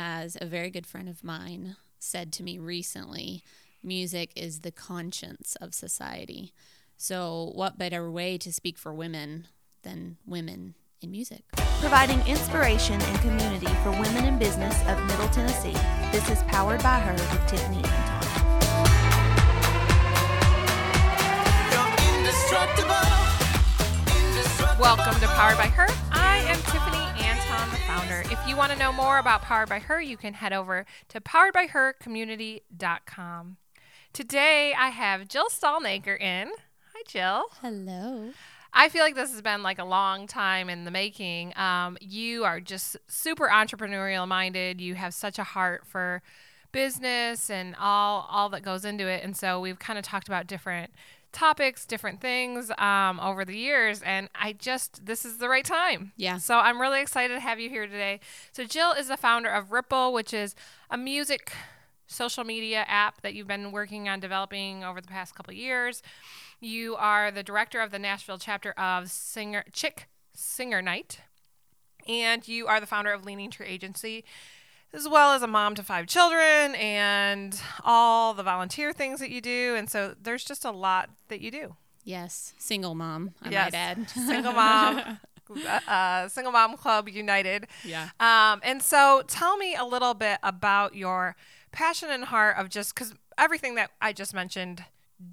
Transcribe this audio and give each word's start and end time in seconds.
as 0.00 0.38
a 0.40 0.46
very 0.46 0.70
good 0.70 0.86
friend 0.86 1.10
of 1.10 1.22
mine 1.22 1.76
said 1.98 2.32
to 2.32 2.42
me 2.42 2.58
recently, 2.58 3.42
music 3.82 4.32
is 4.34 4.60
the 4.60 4.72
conscience 4.72 5.56
of 5.60 5.74
society. 5.74 6.54
So, 6.96 7.52
what 7.54 7.76
better 7.76 8.10
way 8.10 8.38
to 8.38 8.50
speak 8.50 8.78
for 8.78 8.94
women 8.94 9.48
than 9.82 10.16
women 10.26 10.74
in 11.02 11.10
music? 11.10 11.42
Providing 11.80 12.26
inspiration 12.26 12.98
and 12.98 13.18
community 13.20 13.68
for 13.82 13.90
women 13.90 14.24
in 14.24 14.38
business 14.38 14.74
of 14.88 14.98
Middle 15.06 15.28
Tennessee. 15.28 15.76
This 16.12 16.30
is 16.30 16.42
Powered 16.44 16.82
by 16.82 16.98
Her 16.98 17.12
with 17.12 17.50
Tiffany 17.50 17.84
Anton. 17.84 18.20
Welcome 24.80 25.20
to 25.20 25.26
Powered 25.28 25.58
by 25.58 25.66
Her. 25.66 25.86
I 26.10 26.38
am 26.48 26.56
Tiffany 26.56 26.80
Anton, 26.80 26.99
the 26.99 26.99
founder. 27.90 28.22
If 28.30 28.38
you 28.46 28.56
want 28.56 28.70
to 28.70 28.78
know 28.78 28.92
more 28.92 29.18
about 29.18 29.42
Powered 29.42 29.68
by 29.68 29.80
Her, 29.80 30.00
you 30.00 30.16
can 30.16 30.34
head 30.34 30.52
over 30.52 30.86
to 31.08 31.20
poweredbyhercommunity.com. 31.20 33.56
Today 34.12 34.72
I 34.78 34.90
have 34.90 35.26
Jill 35.26 35.48
Stalnaker 35.48 36.16
in. 36.20 36.52
Hi, 36.94 37.02
Jill. 37.04 37.46
Hello. 37.60 38.30
I 38.72 38.88
feel 38.90 39.02
like 39.02 39.16
this 39.16 39.32
has 39.32 39.42
been 39.42 39.64
like 39.64 39.80
a 39.80 39.84
long 39.84 40.28
time 40.28 40.70
in 40.70 40.84
the 40.84 40.92
making. 40.92 41.52
Um, 41.58 41.98
you 42.00 42.44
are 42.44 42.60
just 42.60 42.96
super 43.08 43.48
entrepreneurial 43.48 44.28
minded. 44.28 44.80
You 44.80 44.94
have 44.94 45.12
such 45.12 45.40
a 45.40 45.44
heart 45.44 45.84
for 45.84 46.22
business 46.70 47.50
and 47.50 47.74
all 47.80 48.28
all 48.30 48.48
that 48.50 48.62
goes 48.62 48.84
into 48.84 49.08
it. 49.08 49.24
And 49.24 49.36
so 49.36 49.60
we've 49.60 49.80
kind 49.80 49.98
of 49.98 50.04
talked 50.04 50.28
about 50.28 50.46
different 50.46 50.92
topics, 51.32 51.86
different 51.86 52.20
things 52.20 52.70
um, 52.78 53.20
over 53.20 53.44
the 53.44 53.56
years, 53.56 54.02
and 54.02 54.28
I 54.34 54.52
just 54.52 55.06
this 55.06 55.24
is 55.24 55.38
the 55.38 55.48
right 55.48 55.64
time. 55.64 56.12
Yeah. 56.16 56.38
So 56.38 56.58
I'm 56.58 56.80
really 56.80 57.00
excited 57.00 57.34
to 57.34 57.40
have 57.40 57.60
you 57.60 57.68
here 57.68 57.86
today. 57.86 58.20
So 58.52 58.64
Jill 58.64 58.92
is 58.92 59.08
the 59.08 59.16
founder 59.16 59.48
of 59.48 59.72
Ripple, 59.72 60.12
which 60.12 60.34
is 60.34 60.54
a 60.90 60.98
music 60.98 61.52
social 62.06 62.42
media 62.42 62.84
app 62.88 63.22
that 63.22 63.34
you've 63.34 63.46
been 63.46 63.70
working 63.70 64.08
on 64.08 64.18
developing 64.18 64.82
over 64.82 65.00
the 65.00 65.08
past 65.08 65.34
couple 65.34 65.52
of 65.52 65.56
years. 65.56 66.02
You 66.60 66.96
are 66.96 67.30
the 67.30 67.42
director 67.42 67.80
of 67.80 67.90
the 67.90 67.98
Nashville 67.98 68.38
chapter 68.38 68.72
of 68.72 69.10
Singer 69.10 69.64
Chick 69.72 70.08
Singer 70.34 70.82
Night, 70.82 71.20
and 72.08 72.46
you 72.46 72.66
are 72.66 72.80
the 72.80 72.86
founder 72.86 73.12
of 73.12 73.24
Leaning 73.24 73.50
Tree 73.50 73.66
Agency 73.66 74.24
as 74.92 75.08
well 75.08 75.32
as 75.32 75.42
a 75.42 75.46
mom 75.46 75.74
to 75.76 75.82
five 75.82 76.06
children 76.06 76.74
and 76.74 77.60
all 77.84 78.34
the 78.34 78.42
volunteer 78.42 78.92
things 78.92 79.20
that 79.20 79.30
you 79.30 79.40
do. 79.40 79.74
And 79.76 79.88
so 79.88 80.14
there's 80.20 80.44
just 80.44 80.64
a 80.64 80.70
lot 80.70 81.10
that 81.28 81.40
you 81.40 81.50
do. 81.50 81.76
Yes, 82.04 82.54
single 82.58 82.94
mom, 82.94 83.34
I 83.42 83.50
Yes. 83.50 83.72
might 83.72 83.78
add. 83.78 84.10
Single 84.26 84.52
mom, 84.52 85.18
uh, 85.50 85.80
uh, 85.90 86.28
Single 86.28 86.52
Mom 86.52 86.76
Club 86.76 87.08
United. 87.08 87.66
Yeah. 87.84 88.08
Um, 88.18 88.60
and 88.64 88.82
so 88.82 89.22
tell 89.28 89.56
me 89.58 89.74
a 89.76 89.84
little 89.84 90.14
bit 90.14 90.38
about 90.42 90.94
your 90.94 91.36
passion 91.72 92.08
and 92.10 92.24
heart 92.24 92.56
of 92.56 92.68
just 92.70 92.94
because 92.94 93.14
everything 93.36 93.74
that 93.74 93.90
I 94.00 94.12
just 94.12 94.32
mentioned, 94.34 94.84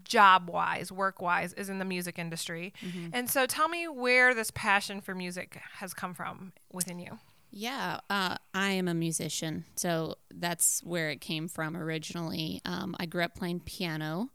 job 0.04 0.50
wise, 0.50 0.92
work 0.92 1.22
wise, 1.22 1.54
is 1.54 1.70
in 1.70 1.80
the 1.80 1.86
music 1.86 2.20
industry. 2.20 2.74
Mm-hmm. 2.86 3.10
And 3.14 3.30
so 3.30 3.46
tell 3.46 3.70
me 3.70 3.88
where 3.88 4.34
this 4.36 4.52
passion 4.52 5.00
for 5.02 5.16
music 5.16 5.60
has 5.76 5.94
come 5.94 6.14
from 6.14 6.52
within 6.72 7.00
you. 7.00 7.20
Yeah, 7.50 8.00
uh, 8.10 8.38
I 8.54 8.72
am 8.72 8.88
a 8.88 8.94
musician, 8.94 9.66
so 9.76 10.16
that's 10.34 10.82
where 10.84 11.10
it 11.10 11.22
came 11.22 11.48
from 11.48 11.76
originally. 11.76 12.62
Um, 12.66 12.96
I 13.00 13.06
grew 13.06 13.24
up 13.24 13.36
playing 13.36 13.62
piano. 13.62 14.30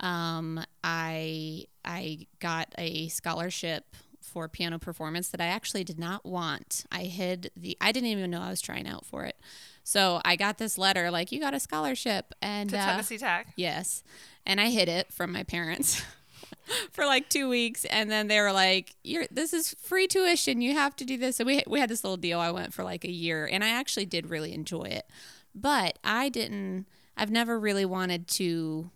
Um, 0.00 0.64
I 0.82 1.66
I 1.84 2.26
got 2.40 2.74
a 2.78 3.08
scholarship 3.08 3.96
for 4.20 4.48
piano 4.48 4.78
performance 4.78 5.28
that 5.30 5.40
I 5.40 5.46
actually 5.46 5.84
did 5.84 5.98
not 5.98 6.24
want. 6.24 6.84
I 6.90 7.04
hid 7.04 7.50
the. 7.56 7.76
I 7.80 7.92
didn't 7.92 8.10
even 8.10 8.30
know 8.30 8.40
I 8.40 8.50
was 8.50 8.60
trying 8.60 8.86
out 8.86 9.04
for 9.04 9.24
it. 9.24 9.36
So 9.84 10.20
I 10.24 10.36
got 10.36 10.58
this 10.58 10.78
letter 10.78 11.10
like 11.10 11.32
you 11.32 11.40
got 11.40 11.54
a 11.54 11.60
scholarship 11.60 12.32
and 12.40 12.70
To 12.70 12.78
uh, 12.78 12.86
Tennessee 12.86 13.18
Tech. 13.18 13.48
Yes. 13.56 14.04
And 14.46 14.60
I 14.60 14.70
hid 14.70 14.88
it 14.88 15.12
from 15.12 15.32
my 15.32 15.42
parents 15.42 16.02
for 16.92 17.04
like 17.06 17.28
two 17.28 17.48
weeks. 17.48 17.84
And 17.86 18.10
then 18.10 18.28
they 18.28 18.40
were 18.40 18.52
like, 18.52 18.94
You're 19.02 19.26
this 19.30 19.52
is 19.52 19.74
free 19.80 20.06
tuition. 20.06 20.60
You 20.60 20.74
have 20.74 20.96
to 20.96 21.04
do 21.04 21.16
this. 21.16 21.36
So 21.36 21.44
we 21.44 21.62
we 21.66 21.80
had 21.80 21.90
this 21.90 22.04
little 22.04 22.16
deal. 22.16 22.40
I 22.40 22.50
went 22.50 22.74
for 22.74 22.84
like 22.84 23.04
a 23.04 23.10
year 23.10 23.48
and 23.50 23.62
I 23.62 23.68
actually 23.68 24.06
did 24.06 24.30
really 24.30 24.52
enjoy 24.52 24.84
it. 24.84 25.06
But 25.54 25.98
I 26.04 26.28
didn't 26.28 26.86
I've 27.16 27.30
never 27.30 27.58
really 27.58 27.84
wanted 27.84 28.26
to, 28.28 28.90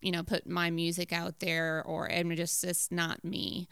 you 0.00 0.12
know, 0.12 0.22
put 0.22 0.48
my 0.48 0.70
music 0.70 1.12
out 1.12 1.40
there 1.40 1.82
or 1.84 2.06
and 2.06 2.34
just 2.36 2.64
it's 2.64 2.90
not 2.90 3.24
me. 3.24 3.68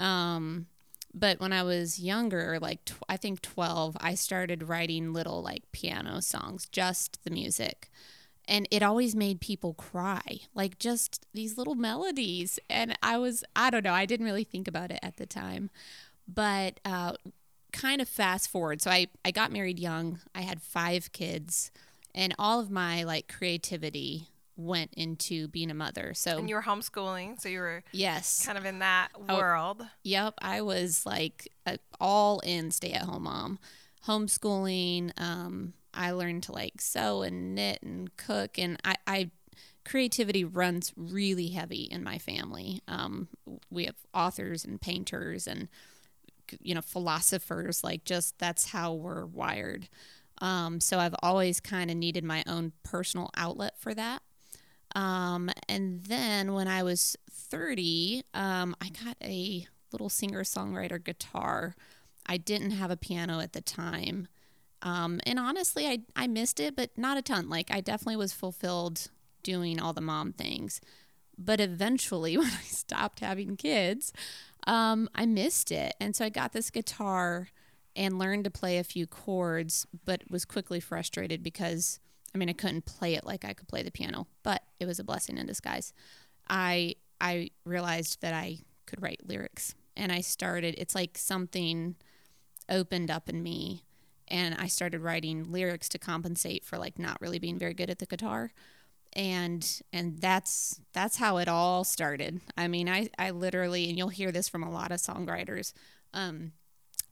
Um 0.00 0.66
but 1.14 1.40
when 1.40 1.52
I 1.52 1.62
was 1.62 1.98
younger, 1.98 2.58
like 2.60 2.84
tw- 2.84 3.02
I 3.08 3.16
think 3.16 3.40
12, 3.40 3.96
I 3.98 4.14
started 4.14 4.68
writing 4.68 5.12
little 5.14 5.42
like 5.42 5.64
piano 5.72 6.20
songs, 6.20 6.68
just 6.70 7.24
the 7.24 7.30
music 7.30 7.90
and 8.48 8.66
it 8.70 8.82
always 8.82 9.14
made 9.14 9.40
people 9.40 9.74
cry 9.74 10.22
like 10.54 10.78
just 10.78 11.26
these 11.34 11.56
little 11.58 11.74
melodies 11.76 12.58
and 12.68 12.96
i 13.02 13.16
was 13.18 13.44
i 13.54 13.70
don't 13.70 13.84
know 13.84 13.92
i 13.92 14.04
didn't 14.06 14.26
really 14.26 14.42
think 14.44 14.66
about 14.66 14.90
it 14.90 14.98
at 15.02 15.16
the 15.18 15.26
time 15.26 15.70
but 16.26 16.80
uh, 16.84 17.12
kind 17.72 18.00
of 18.00 18.08
fast 18.08 18.50
forward 18.50 18.80
so 18.82 18.90
I, 18.90 19.06
I 19.24 19.30
got 19.30 19.52
married 19.52 19.78
young 19.78 20.18
i 20.34 20.40
had 20.40 20.60
five 20.62 21.12
kids 21.12 21.70
and 22.14 22.34
all 22.38 22.58
of 22.60 22.70
my 22.70 23.02
like 23.04 23.28
creativity 23.28 24.28
went 24.56 24.92
into 24.94 25.46
being 25.48 25.70
a 25.70 25.74
mother 25.74 26.12
so 26.14 26.38
And 26.38 26.48
you 26.48 26.56
were 26.56 26.62
homeschooling, 26.62 27.40
so 27.40 27.48
you 27.48 27.60
were 27.60 27.84
yes 27.92 28.44
kind 28.44 28.58
of 28.58 28.64
in 28.64 28.80
that 28.80 29.10
Oh. 29.28 29.36
world. 29.36 29.86
Yep, 30.02 30.34
I 30.42 30.62
was 30.62 31.06
like 31.06 31.46
a 31.64 31.78
all 32.00 32.40
in 32.40 32.72
stay 32.72 32.90
at 32.92 33.02
home 33.02 33.22
mom. 33.22 33.60
Homeschooling, 34.08 35.12
um, 35.20 35.74
I 35.98 36.12
learned 36.12 36.44
to 36.44 36.52
like 36.52 36.80
sew 36.80 37.22
and 37.22 37.54
knit 37.54 37.80
and 37.82 38.16
cook, 38.16 38.58
and 38.58 38.78
I, 38.84 38.94
I 39.06 39.30
creativity 39.84 40.44
runs 40.44 40.92
really 40.96 41.48
heavy 41.48 41.82
in 41.82 42.04
my 42.04 42.18
family. 42.18 42.80
Um, 42.86 43.28
we 43.70 43.86
have 43.86 43.96
authors 44.14 44.64
and 44.64 44.80
painters 44.80 45.46
and 45.46 45.68
you 46.62 46.74
know 46.74 46.80
philosophers. 46.80 47.82
Like 47.82 48.04
just 48.04 48.38
that's 48.38 48.70
how 48.70 48.94
we're 48.94 49.26
wired. 49.26 49.88
Um, 50.40 50.80
so 50.80 51.00
I've 51.00 51.16
always 51.20 51.58
kind 51.58 51.90
of 51.90 51.96
needed 51.96 52.22
my 52.22 52.44
own 52.46 52.72
personal 52.84 53.30
outlet 53.36 53.76
for 53.76 53.92
that. 53.94 54.22
Um, 54.94 55.50
and 55.68 56.04
then 56.04 56.52
when 56.54 56.68
I 56.68 56.84
was 56.84 57.16
30, 57.30 58.22
um, 58.34 58.76
I 58.80 58.90
got 58.90 59.16
a 59.22 59.66
little 59.90 60.08
singer 60.08 60.44
songwriter 60.44 61.02
guitar. 61.02 61.74
I 62.24 62.36
didn't 62.36 62.70
have 62.72 62.90
a 62.90 62.96
piano 62.96 63.40
at 63.40 63.52
the 63.52 63.60
time. 63.60 64.28
Um, 64.82 65.20
and 65.26 65.38
honestly, 65.38 65.86
I, 65.86 66.00
I 66.14 66.26
missed 66.26 66.60
it, 66.60 66.76
but 66.76 66.90
not 66.96 67.16
a 67.16 67.22
ton. 67.22 67.48
Like, 67.48 67.70
I 67.70 67.80
definitely 67.80 68.16
was 68.16 68.32
fulfilled 68.32 69.10
doing 69.42 69.80
all 69.80 69.92
the 69.92 70.00
mom 70.00 70.32
things. 70.32 70.80
But 71.36 71.60
eventually, 71.60 72.36
when 72.38 72.46
I 72.46 72.62
stopped 72.62 73.20
having 73.20 73.56
kids, 73.56 74.12
um, 74.66 75.08
I 75.14 75.26
missed 75.26 75.72
it. 75.72 75.94
And 76.00 76.14
so 76.14 76.24
I 76.24 76.28
got 76.28 76.52
this 76.52 76.70
guitar 76.70 77.48
and 77.98 78.18
learned 78.18 78.44
to 78.44 78.50
play 78.50 78.78
a 78.78 78.84
few 78.84 79.06
chords, 79.06 79.86
but 80.04 80.22
was 80.30 80.44
quickly 80.44 80.78
frustrated 80.78 81.42
because 81.42 81.98
I 82.34 82.38
mean 82.38 82.48
I 82.48 82.52
couldn't 82.52 82.84
play 82.84 83.14
it 83.14 83.26
like 83.26 83.44
I 83.44 83.52
could 83.52 83.66
play 83.66 83.82
the 83.82 83.90
piano, 83.90 84.28
but 84.44 84.62
it 84.78 84.86
was 84.86 85.00
a 85.00 85.04
blessing 85.04 85.36
in 85.36 85.46
disguise. 85.46 85.92
I 86.48 86.94
I 87.20 87.50
realized 87.64 88.20
that 88.20 88.32
I 88.32 88.58
could 88.86 89.02
write 89.02 89.26
lyrics 89.26 89.74
and 89.96 90.12
I 90.12 90.20
started 90.20 90.76
it's 90.78 90.94
like 90.94 91.18
something 91.18 91.96
opened 92.68 93.10
up 93.10 93.28
in 93.28 93.42
me 93.42 93.84
and 94.30 94.54
I 94.54 94.66
started 94.66 95.00
writing 95.00 95.50
lyrics 95.50 95.88
to 95.90 95.98
compensate 95.98 96.64
for 96.64 96.78
like 96.78 96.98
not 96.98 97.20
really 97.20 97.38
being 97.38 97.58
very 97.58 97.74
good 97.74 97.90
at 97.90 97.98
the 97.98 98.06
guitar. 98.06 98.52
And 99.14 99.80
and 99.92 100.18
that's 100.18 100.80
that's 100.92 101.16
how 101.16 101.38
it 101.38 101.48
all 101.48 101.84
started. 101.84 102.40
I 102.56 102.68
mean 102.68 102.88
i 102.88 103.08
i 103.18 103.30
literally 103.30 103.88
and 103.88 103.96
you'll 103.96 104.08
hear 104.08 104.30
this 104.30 104.48
from 104.48 104.62
a 104.62 104.70
lot 104.70 104.92
of 104.92 104.98
songwriters 104.98 105.72
um 106.12 106.52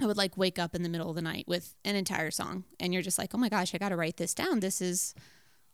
i 0.00 0.06
would 0.06 0.16
like 0.16 0.37
wake 0.37 0.59
up 0.59 0.75
in 0.75 0.82
the 0.82 0.88
middle 0.91 1.09
of 1.09 1.16
the 1.16 1.22
night 1.22 1.44
with 1.49 1.75
an 1.84 1.97
entire 1.97 2.31
song 2.31 2.65
and 2.78 2.93
you're 2.93 3.03
just 3.03 3.19
like 3.19 3.34
oh 3.34 3.38
my 3.38 3.49
gosh 3.49 3.75
i 3.75 3.78
got 3.78 3.88
to 3.91 3.97
write 3.97 4.19
this 4.19 4.34
down. 4.34 4.61
This 4.61 4.81
is 4.81 5.14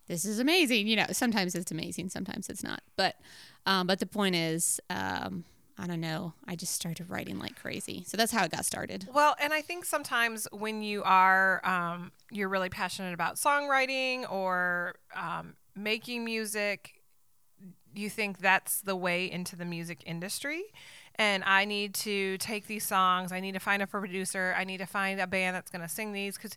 this 0.06 0.25
is 0.25 0.38
amazing. 0.38 0.87
You 0.87 0.96
know 0.96 1.06
sometimes 1.12 1.55
it's 1.55 1.72
amazing 1.72 2.08
sometimes 2.08 2.49
it's 2.49 2.62
not. 2.62 2.82
But 2.96 3.17
um 3.67 3.87
but 3.88 3.99
the 3.99 4.06
point 4.06 4.37
is 4.37 4.81
um 4.90 5.44
i 5.78 5.86
don't 5.86 6.00
know 6.00 6.34
i 6.46 6.54
just 6.54 6.72
started 6.72 7.08
writing 7.08 7.38
like 7.38 7.56
crazy 7.56 8.04
so 8.06 8.16
that's 8.16 8.32
how 8.32 8.44
it 8.44 8.50
got 8.50 8.64
started 8.64 9.08
Well, 9.12 9.36
and 9.40 9.52
I 9.52 9.60
think 9.62 9.84
sometimes 9.84 10.46
when 10.52 10.82
you 10.82 11.02
are 11.04 11.64
um, 11.64 12.12
you're 12.30 12.48
really 12.48 12.69
passionate 12.69 13.14
about 13.14 13.36
songwriting 13.36 14.30
or 14.30 14.94
um, 15.14 15.54
making 15.74 16.24
music, 16.24 17.02
you 17.94 18.08
think 18.08 18.38
that's 18.38 18.80
the 18.80 18.96
way 18.96 19.30
into 19.30 19.56
the 19.56 19.64
music 19.64 20.02
industry. 20.06 20.62
And 21.16 21.44
I 21.44 21.66
need 21.66 21.92
to 21.94 22.38
take 22.38 22.66
these 22.66 22.86
songs. 22.86 23.32
I 23.32 23.40
need 23.40 23.52
to 23.52 23.60
find 23.60 23.82
a 23.82 23.86
producer. 23.86 24.54
I 24.56 24.64
need 24.64 24.78
to 24.78 24.86
find 24.86 25.20
a 25.20 25.26
band 25.26 25.54
that's 25.54 25.70
going 25.70 25.82
to 25.82 25.88
sing 25.88 26.12
these 26.12 26.36
because, 26.36 26.52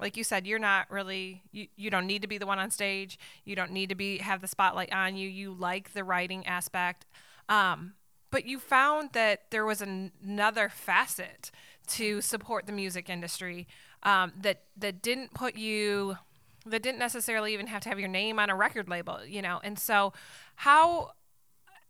like 0.00 0.16
you 0.16 0.24
said, 0.24 0.46
you're 0.46 0.58
not 0.58 0.90
really 0.90 1.42
you, 1.52 1.66
you 1.76 1.90
don't 1.90 2.06
need 2.06 2.22
to 2.22 2.28
be 2.28 2.38
the 2.38 2.46
one 2.46 2.58
on 2.58 2.70
stage. 2.70 3.18
You 3.44 3.54
don't 3.54 3.72
need 3.72 3.90
to 3.90 3.94
be 3.94 4.18
have 4.18 4.40
the 4.40 4.48
spotlight 4.48 4.92
on 4.92 5.16
you. 5.16 5.28
You 5.28 5.52
like 5.52 5.92
the 5.92 6.04
writing 6.04 6.46
aspect. 6.46 7.04
Um, 7.50 7.92
but 8.30 8.46
you 8.46 8.58
found 8.58 9.12
that 9.12 9.50
there 9.50 9.64
was 9.64 9.80
an- 9.80 10.12
another 10.22 10.68
facet 10.68 11.50
to 11.88 12.20
support 12.20 12.66
the 12.66 12.72
music 12.72 13.08
industry 13.08 13.66
um, 14.02 14.32
that 14.40 14.62
that 14.76 15.02
didn't 15.02 15.34
put 15.34 15.56
you 15.56 16.16
that 16.66 16.82
didn't 16.82 16.98
necessarily 16.98 17.54
even 17.54 17.66
have 17.66 17.82
to 17.82 17.88
have 17.88 17.98
your 17.98 18.08
name 18.08 18.38
on 18.38 18.50
a 18.50 18.54
record 18.54 18.88
label, 18.88 19.24
you 19.26 19.42
know. 19.42 19.60
And 19.62 19.78
so, 19.78 20.12
how 20.56 21.12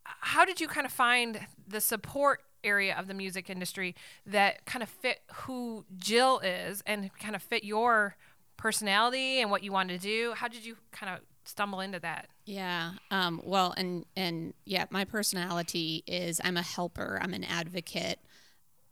how 0.04 0.44
did 0.44 0.60
you 0.60 0.68
kind 0.68 0.86
of 0.86 0.92
find 0.92 1.46
the 1.66 1.80
support 1.80 2.40
area 2.64 2.96
of 2.96 3.06
the 3.06 3.14
music 3.14 3.50
industry 3.50 3.94
that 4.26 4.64
kind 4.66 4.82
of 4.82 4.88
fit 4.88 5.20
who 5.32 5.84
Jill 5.96 6.40
is 6.40 6.82
and 6.86 7.10
kind 7.18 7.36
of 7.36 7.42
fit 7.42 7.62
your 7.64 8.16
personality 8.56 9.40
and 9.40 9.50
what 9.50 9.62
you 9.62 9.72
wanted 9.72 10.00
to 10.00 10.06
do? 10.06 10.32
How 10.34 10.48
did 10.48 10.64
you 10.64 10.76
kind 10.92 11.14
of 11.14 11.20
stumble 11.48 11.80
into 11.80 11.98
that? 12.00 12.28
Yeah. 12.44 12.92
Um, 13.10 13.40
well, 13.44 13.74
and 13.76 14.04
and 14.16 14.54
yeah, 14.64 14.84
my 14.90 15.04
personality 15.04 16.04
is 16.06 16.40
I'm 16.44 16.56
a 16.56 16.62
helper. 16.62 17.18
I'm 17.22 17.34
an 17.34 17.44
advocate, 17.44 18.20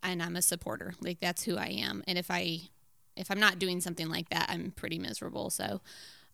and 0.03 0.23
I'm 0.23 0.37
a 0.37 0.43
supporter. 0.43 0.95
Like 1.01 1.21
that's 1.21 1.45
who 1.45 1.57
I 1.57 1.67
am. 1.67 2.03
And 2.07 2.19
if 2.19 2.31
I 2.31 2.61
if 3.17 3.31
I'm 3.31 3.41
not 3.41 3.59
doing 3.59 3.81
something 3.81 4.09
like 4.09 4.31
that, 4.31 4.47
I'm 4.49 4.73
pretty 4.73 4.99
miserable. 4.99 5.51
So, 5.51 5.81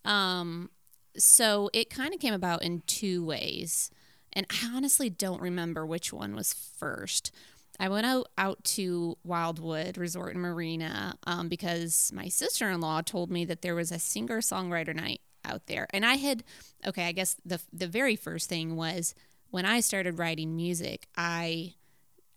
um, 0.04 0.70
so 1.16 1.70
it 1.72 1.90
kind 1.90 2.14
of 2.14 2.20
came 2.20 2.34
about 2.34 2.62
in 2.62 2.82
two 2.86 3.24
ways, 3.24 3.90
and 4.32 4.46
I 4.50 4.74
honestly 4.74 5.10
don't 5.10 5.42
remember 5.42 5.84
which 5.84 6.12
one 6.12 6.34
was 6.34 6.52
first. 6.52 7.32
I 7.80 7.88
went 7.88 8.06
out, 8.06 8.28
out 8.38 8.62
to 8.64 9.16
Wildwood 9.24 9.96
Resort 9.96 10.34
and 10.34 10.42
Marina 10.42 11.16
um, 11.24 11.48
because 11.48 12.12
my 12.14 12.28
sister 12.28 12.70
in 12.70 12.80
law 12.80 13.00
told 13.00 13.30
me 13.30 13.44
that 13.46 13.62
there 13.62 13.74
was 13.74 13.90
a 13.90 13.98
singer 13.98 14.40
songwriter 14.40 14.94
night 14.94 15.20
out 15.44 15.66
there. 15.66 15.86
And 15.90 16.04
I 16.04 16.14
had, 16.14 16.44
okay, 16.86 17.06
I 17.06 17.12
guess 17.12 17.36
the, 17.44 17.60
the 17.72 17.86
very 17.86 18.16
first 18.16 18.48
thing 18.48 18.76
was 18.76 19.14
when 19.50 19.64
I 19.66 19.80
started 19.80 20.18
writing 20.18 20.56
music, 20.56 21.06
I 21.16 21.74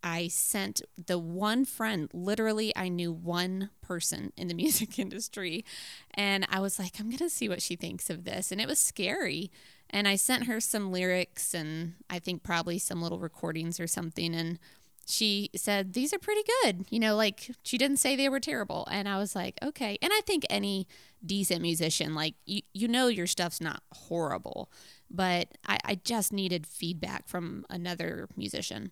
I 0.06 0.28
sent 0.28 0.84
the 1.04 1.18
one 1.18 1.66
friend, 1.66 2.08
literally, 2.14 2.72
I 2.76 2.90
knew 2.90 3.12
one 3.12 3.72
person 3.82 4.32
in 4.38 4.48
the 4.48 4.54
music 4.64 5.00
industry. 5.00 5.66
And 6.14 6.46
I 6.48 6.60
was 6.60 6.78
like, 6.78 7.00
I'm 7.00 7.08
going 7.08 7.18
to 7.18 7.30
see 7.30 7.50
what 7.50 7.64
she 7.64 7.76
thinks 7.76 8.12
of 8.12 8.24
this. 8.24 8.52
And 8.52 8.62
it 8.62 8.68
was 8.68 8.80
scary. 8.80 9.50
And 9.90 10.08
I 10.08 10.16
sent 10.16 10.46
her 10.46 10.60
some 10.60 10.92
lyrics 10.92 11.56
and 11.56 11.96
I 12.08 12.20
think 12.20 12.44
probably 12.44 12.78
some 12.78 13.02
little 13.02 13.18
recordings 13.18 13.80
or 13.80 13.88
something. 13.88 14.36
And 14.36 14.60
she 15.06 15.50
said, 15.56 15.94
These 15.94 16.14
are 16.14 16.20
pretty 16.20 16.42
good. 16.64 16.86
You 16.90 17.00
know, 17.00 17.16
like 17.16 17.52
she 17.64 17.78
didn't 17.78 17.98
say 17.98 18.16
they 18.16 18.30
were 18.30 18.40
terrible. 18.40 18.88
And 18.92 19.08
I 19.08 19.18
was 19.18 19.36
like, 19.36 19.58
Okay. 19.64 19.98
And 20.02 20.12
I 20.14 20.22
think 20.22 20.46
any 20.50 20.88
decent 21.26 21.62
musician, 21.62 22.16
like 22.16 22.36
you, 22.46 22.62
you 22.74 22.88
know, 22.88 23.08
your 23.08 23.28
stuff's 23.28 23.62
not 23.62 23.84
horrible, 23.94 24.72
but 25.10 25.50
I, 25.68 25.78
I 25.86 25.96
just 26.04 26.34
needed 26.34 26.66
feedback 26.66 27.28
from 27.28 27.66
another 27.70 28.28
musician. 28.36 28.92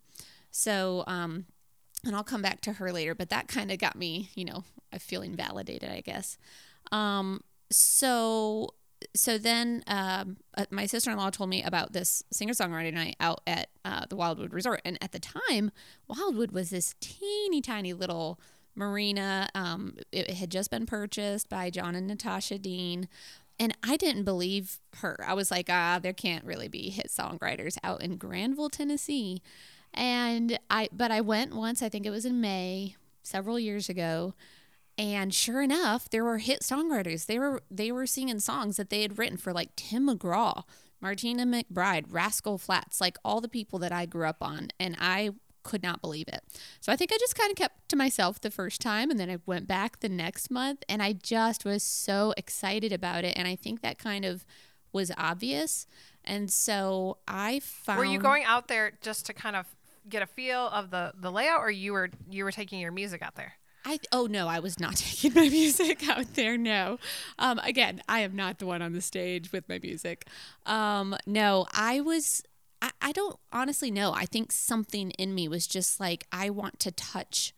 So, 0.52 1.04
um, 1.08 1.46
and 2.06 2.16
I'll 2.16 2.24
come 2.24 2.42
back 2.42 2.62
to 2.62 2.74
her 2.74 2.92
later, 2.92 3.16
but 3.16 3.30
that 3.30 3.48
kind 3.48 3.72
of 3.72 3.80
got 3.80 3.96
me, 3.96 4.30
you 4.36 4.46
know, 4.46 4.64
feeling 5.00 5.36
validated, 5.36 5.90
I 5.90 6.02
guess. 6.02 6.38
Um, 6.92 7.42
so, 7.72 8.70
so 9.16 9.38
then 9.38 9.84
um, 9.88 10.38
uh, 10.58 10.66
my 10.70 10.86
sister 10.86 11.12
in 11.12 11.18
law 11.18 11.30
told 11.30 11.50
me 11.50 11.64
about 11.64 11.94
this 11.94 12.24
singer 12.32 12.54
songwriter 12.54 12.94
night 12.94 13.16
out 13.20 13.42
at 13.48 13.70
uh, 13.86 14.06
the 14.10 14.16
Wildwood 14.16 14.54
Resort. 14.54 14.82
And 14.86 14.98
at 15.02 15.12
the 15.12 15.20
time, 15.20 15.72
Wildwood 16.08 16.52
was 16.52 16.70
this 16.70 16.96
teeny 17.00 17.62
tiny 17.62 17.94
little 17.94 18.40
marina. 18.76 19.50
Um, 19.56 19.98
it 20.12 20.32
had 20.32 20.50
just 20.50 20.72
been 20.72 20.86
purchased 20.86 21.50
by 21.50 21.70
John 21.70 21.96
and 21.96 22.08
Natasha 22.08 22.58
Dean. 22.58 23.08
And 23.60 23.78
I 23.84 23.98
didn't 23.98 24.24
believe 24.24 24.80
her. 24.98 25.24
I 25.26 25.34
was 25.34 25.52
like, 25.52 25.68
ah, 25.70 26.00
there 26.02 26.14
can't 26.14 26.44
really 26.44 26.68
be 26.68 26.90
hit 26.90 27.10
songwriters 27.10 27.78
out 27.84 28.02
in 28.02 28.18
Granville, 28.18 28.70
Tennessee. 28.70 29.42
And 29.94 30.58
I, 30.70 30.90
but 30.92 31.12
I 31.12 31.22
went 31.22 31.56
once, 31.56 31.84
I 31.84 31.90
think 31.90 32.06
it 32.06 32.12
was 32.12 32.26
in 32.26 32.42
May 32.42 32.96
several 33.22 33.60
years 33.60 33.90
ago. 33.90 34.34
And 34.98 35.34
sure 35.34 35.62
enough, 35.62 36.10
there 36.10 36.24
were 36.24 36.38
hit 36.38 36.62
songwriters. 36.62 37.26
They 37.26 37.40
were 37.40 37.64
they 37.72 37.92
were 37.92 38.06
singing 38.06 38.40
songs 38.40 38.78
that 38.78 38.90
they 38.90 39.02
had 39.02 39.18
written 39.18 39.38
for 39.38 39.52
like 39.52 39.76
Tim 39.76 40.08
McGraw, 40.08 40.64
Martina 41.02 41.46
McBride, 41.46 42.06
Rascal 42.10 42.58
Flatts, 42.58 43.02
like 43.02 43.18
all 43.26 43.42
the 43.42 43.48
people 43.48 43.80
that 43.80 43.92
I 43.92 44.06
grew 44.06 44.28
up 44.28 44.38
on. 44.42 44.70
And 44.80 44.96
I 45.00 45.32
could 45.64 45.82
not 45.82 46.02
believe 46.02 46.28
it. 46.28 46.42
So 46.80 46.92
I 46.92 46.96
think 46.96 47.12
I 47.12 47.18
just 47.18 47.38
kind 47.38 47.50
of 47.50 47.56
kept 47.56 47.90
to 47.90 47.96
myself 47.96 48.40
the 48.42 48.52
first 48.52 48.82
time 48.82 49.10
and 49.10 49.20
then 49.20 49.30
I 49.30 49.38
went 49.46 49.66
back 49.66 50.02
the 50.02 50.10
next 50.10 50.52
month 50.52 50.84
and 50.90 51.02
I 51.02 51.14
just 51.14 51.64
was 51.64 51.82
so 51.82 52.34
excited 52.36 52.92
about 52.92 53.24
it. 53.24 53.34
And 53.38 53.48
I 53.48 53.56
think 53.56 53.82
that 53.82 53.98
kind 53.98 54.26
of 54.26 54.46
was 54.92 55.12
obvious. 55.18 55.88
And 56.24 56.52
so 56.52 57.18
I 57.28 57.60
found 57.62 58.00
Were 58.00 58.06
you 58.06 58.20
going 58.20 58.44
out 58.44 58.68
there 58.68 58.94
just 59.02 59.26
to 59.26 59.34
kind 59.34 59.56
of 59.56 59.66
get 60.08 60.22
a 60.22 60.28
feel 60.28 60.68
of 60.68 60.92
the 60.92 61.14
the 61.18 61.32
layout, 61.32 61.62
or 61.62 61.72
you 61.72 61.94
were 61.94 62.10
you 62.30 62.44
were 62.44 62.52
taking 62.52 62.80
your 62.80 62.92
music 62.92 63.22
out 63.22 63.36
there? 63.36 63.54
I 63.86 64.00
oh 64.12 64.28
no, 64.28 64.48
I 64.48 64.60
was 64.60 64.80
not 64.80 64.96
taking 64.98 65.34
my 65.34 65.50
music 65.50 66.08
out 66.08 66.34
there. 66.34 66.58
No, 66.58 67.00
um, 67.40 67.60
again, 67.60 68.02
I 68.08 68.22
am 68.22 68.36
not 68.36 68.60
the 68.60 68.66
one 68.66 68.82
on 68.82 68.94
the 68.94 69.02
stage 69.02 69.52
with 69.52 69.68
my 69.68 69.80
music. 69.80 70.28
Um, 70.66 71.16
no, 71.26 71.68
I 71.74 72.02
was. 72.02 72.44
I, 72.82 72.92
I 73.02 73.12
don't 73.12 73.38
honestly 73.52 73.92
know. 73.92 74.14
I 74.14 74.26
think 74.26 74.52
something 74.52 75.12
in 75.12 75.34
me 75.34 75.48
was 75.48 75.68
just 75.68 76.00
like 76.00 76.26
I 76.32 76.50
want 76.50 76.80
to 76.82 76.92
touch 76.92 77.54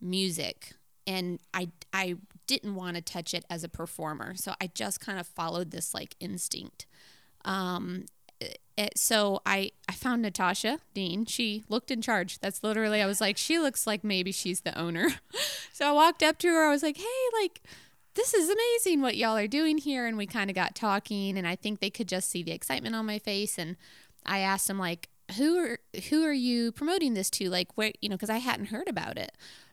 music, 0.00 0.74
and 1.06 1.40
I 1.52 1.70
I 1.92 2.16
didn't 2.46 2.74
want 2.74 2.96
to 2.96 3.02
touch 3.02 3.34
it 3.34 3.44
as 3.50 3.62
a 3.62 3.68
performer. 3.68 4.34
So 4.34 4.54
I 4.60 4.68
just 4.68 5.00
kind 5.00 5.18
of 5.18 5.26
followed 5.26 5.70
this 5.70 5.94
like 5.94 6.16
instinct. 6.20 6.86
Um, 7.44 8.06
it, 8.40 8.96
so 8.96 9.40
I, 9.44 9.72
I 9.88 9.92
found 9.92 10.22
Natasha 10.22 10.78
Dean. 10.94 11.26
She 11.26 11.64
looked 11.68 11.90
in 11.90 12.00
charge. 12.00 12.38
That's 12.38 12.62
literally, 12.62 13.02
I 13.02 13.06
was 13.06 13.20
like, 13.20 13.36
she 13.36 13.58
looks 13.58 13.86
like 13.86 14.04
maybe 14.04 14.30
she's 14.30 14.60
the 14.60 14.78
owner. 14.78 15.08
so 15.72 15.88
I 15.88 15.92
walked 15.92 16.22
up 16.22 16.38
to 16.38 16.48
her. 16.48 16.64
I 16.64 16.70
was 16.70 16.82
like, 16.82 16.96
hey, 16.96 17.40
like, 17.40 17.60
this 18.14 18.34
is 18.34 18.48
amazing 18.48 19.02
what 19.02 19.16
y'all 19.16 19.36
are 19.36 19.48
doing 19.48 19.78
here. 19.78 20.06
And 20.06 20.16
we 20.16 20.26
kind 20.26 20.48
of 20.48 20.54
got 20.54 20.76
talking. 20.76 21.36
And 21.36 21.46
I 21.46 21.56
think 21.56 21.80
they 21.80 21.90
could 21.90 22.08
just 22.08 22.30
see 22.30 22.42
the 22.42 22.52
excitement 22.52 22.94
on 22.94 23.04
my 23.04 23.18
face. 23.18 23.58
And 23.58 23.76
I 24.24 24.38
asked 24.38 24.68
them, 24.68 24.78
like, 24.78 25.08
who 25.36 25.58
are, 25.58 25.78
who 26.08 26.24
are 26.24 26.32
you 26.32 26.70
promoting 26.70 27.14
this 27.14 27.30
to? 27.30 27.50
Like, 27.50 27.76
where, 27.76 27.92
you 28.00 28.08
know, 28.08 28.16
because 28.16 28.30
I 28.30 28.38
hadn't 28.38 28.66
heard 28.66 28.88
about 28.88 29.18
it. 29.18 29.32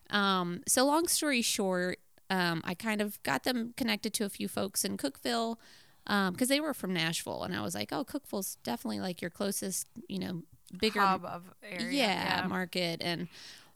Um, 0.09 0.61
so 0.67 0.83
long 0.83 1.07
story 1.07 1.43
short, 1.43 1.99
um, 2.31 2.61
I 2.65 2.73
kind 2.73 3.01
of 3.01 3.21
got 3.21 3.43
them 3.43 3.73
connected 3.77 4.13
to 4.15 4.25
a 4.25 4.29
few 4.29 4.47
folks 4.47 4.83
in 4.83 4.97
Cookeville 4.97 5.57
because 6.05 6.41
um, 6.41 6.47
they 6.47 6.59
were 6.59 6.73
from 6.73 6.93
Nashville, 6.93 7.43
and 7.43 7.55
I 7.55 7.61
was 7.61 7.75
like, 7.75 7.91
oh, 7.91 8.03
Cookeville's 8.03 8.57
definitely 8.63 8.99
like 8.99 9.21
your 9.21 9.31
closest, 9.31 9.87
you 10.07 10.19
know, 10.19 10.43
bigger 10.77 10.99
hub 10.99 11.25
of 11.25 11.43
area, 11.63 11.91
yeah, 11.91 12.41
yeah. 12.41 12.47
market, 12.47 13.01
and 13.03 13.27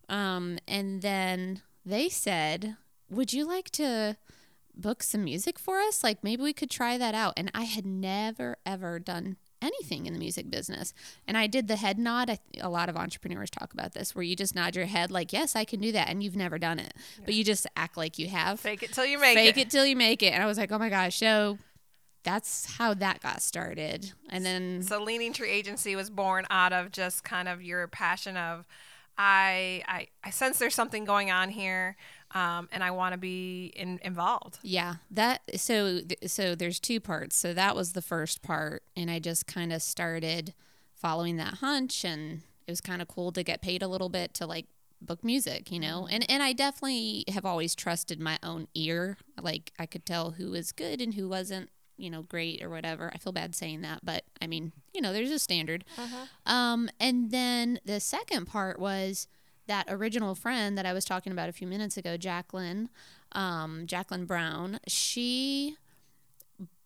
um, 0.09 0.59
and 0.67 1.01
then 1.01 1.61
they 1.85 2.09
said, 2.09 2.77
would 3.09 3.33
you 3.33 3.45
like 3.45 3.69
to 3.71 4.17
book 4.75 5.03
some 5.03 5.23
music 5.23 5.59
for 5.59 5.79
us? 5.79 6.03
Like 6.03 6.23
maybe 6.23 6.43
we 6.43 6.53
could 6.53 6.69
try 6.69 6.97
that 6.97 7.15
out. 7.15 7.33
And 7.37 7.51
I 7.53 7.63
had 7.63 7.85
never 7.85 8.57
ever 8.65 8.99
done 8.99 9.37
anything 9.61 10.05
in 10.05 10.13
the 10.13 10.19
music 10.19 10.49
business. 10.49 10.93
And 11.27 11.37
I 11.37 11.47
did 11.47 11.67
the 11.67 11.75
head 11.75 11.99
nod. 11.99 12.29
I, 12.29 12.39
a 12.61 12.69
lot 12.69 12.89
of 12.89 12.95
entrepreneurs 12.95 13.49
talk 13.49 13.73
about 13.73 13.93
this, 13.93 14.15
where 14.15 14.23
you 14.23 14.35
just 14.35 14.55
nod 14.55 14.75
your 14.75 14.85
head 14.85 15.11
like, 15.11 15.33
"Yes, 15.33 15.55
I 15.55 15.65
can 15.65 15.79
do 15.79 15.91
that," 15.91 16.09
and 16.09 16.23
you've 16.23 16.35
never 16.35 16.57
done 16.57 16.79
it, 16.79 16.93
yeah. 17.17 17.23
but 17.25 17.33
you 17.33 17.43
just 17.43 17.67
act 17.75 17.97
like 17.97 18.17
you 18.17 18.29
have. 18.29 18.59
Fake 18.59 18.83
it 18.83 18.93
till 18.93 19.05
you 19.05 19.19
make 19.19 19.35
Fake 19.35 19.49
it. 19.49 19.55
Fake 19.55 19.65
it 19.65 19.69
till 19.69 19.85
you 19.85 19.95
make 19.95 20.23
it. 20.23 20.33
And 20.33 20.41
I 20.41 20.45
was 20.45 20.57
like, 20.57 20.71
"Oh 20.71 20.79
my 20.79 20.89
gosh!" 20.89 21.17
So 21.17 21.57
that's 22.23 22.77
how 22.77 22.93
that 22.95 23.21
got 23.21 23.41
started. 23.41 24.13
And 24.29 24.45
then 24.45 24.83
so 24.83 25.01
Leaning 25.01 25.33
Tree 25.33 25.51
Agency 25.51 25.95
was 25.95 26.09
born 26.09 26.45
out 26.49 26.73
of 26.73 26.91
just 26.91 27.23
kind 27.23 27.47
of 27.47 27.61
your 27.61 27.87
passion 27.87 28.37
of 28.37 28.67
I 29.17 29.83
I, 29.87 30.07
I 30.23 30.29
sense 30.29 30.59
there's 30.59 30.75
something 30.75 31.05
going 31.05 31.31
on 31.31 31.49
here. 31.49 31.95
Um, 32.31 32.69
and 32.71 32.83
I 32.83 32.91
want 32.91 33.13
to 33.13 33.17
be 33.17 33.73
in, 33.75 33.99
involved. 34.03 34.59
Yeah, 34.61 34.95
that 35.09 35.41
so 35.55 36.01
so 36.27 36.53
there's 36.53 36.79
two 36.79 36.99
parts. 36.99 37.35
So 37.35 37.53
that 37.53 37.75
was 37.75 37.93
the 37.93 38.03
first 38.03 38.43
part, 38.43 38.83
and 38.95 39.09
I 39.09 39.17
just 39.17 39.47
kind 39.47 39.73
of 39.73 39.81
started 39.81 40.53
following 40.93 41.37
that 41.37 41.55
hunch, 41.55 42.05
and 42.05 42.41
it 42.67 42.71
was 42.71 42.81
kind 42.81 43.01
of 43.01 43.07
cool 43.07 43.31
to 43.31 43.41
get 43.41 43.63
paid 43.63 43.81
a 43.81 43.87
little 43.87 44.09
bit 44.09 44.35
to 44.35 44.45
like 44.45 44.67
book 45.01 45.23
music, 45.23 45.71
you 45.71 45.79
know. 45.79 46.03
Mm-hmm. 46.03 46.13
And 46.13 46.31
and 46.31 46.43
I 46.43 46.53
definitely 46.53 47.23
have 47.29 47.45
always 47.45 47.73
trusted 47.73 48.19
my 48.19 48.37
own 48.43 48.67
ear. 48.75 49.17
Like 49.41 49.71
I 49.79 49.87
could 49.87 50.05
tell 50.05 50.31
who 50.31 50.51
was 50.51 50.71
good 50.71 51.01
and 51.01 51.15
who 51.15 51.27
wasn't 51.27 51.69
you 51.99 52.09
know, 52.09 52.23
great 52.23 52.63
or 52.63 52.69
whatever. 52.69 53.11
I 53.13 53.17
feel 53.17 53.33
bad 53.33 53.55
saying 53.55 53.81
that, 53.81 53.99
but 54.03 54.23
I 54.41 54.47
mean, 54.47 54.71
you 54.93 55.01
know, 55.01 55.13
there's 55.13 55.31
a 55.31 55.39
standard. 55.39 55.85
Uh-huh. 55.97 56.51
Um, 56.51 56.89
and 56.99 57.31
then 57.31 57.79
the 57.85 57.99
second 57.99 58.45
part 58.45 58.79
was 58.79 59.27
that 59.67 59.85
original 59.87 60.35
friend 60.35 60.77
that 60.77 60.85
I 60.85 60.93
was 60.93 61.05
talking 61.05 61.31
about 61.31 61.49
a 61.49 61.53
few 61.53 61.67
minutes 61.67 61.97
ago, 61.97 62.17
Jacqueline, 62.17 62.89
um, 63.33 63.85
Jacqueline 63.85 64.25
Brown. 64.25 64.79
She 64.87 65.75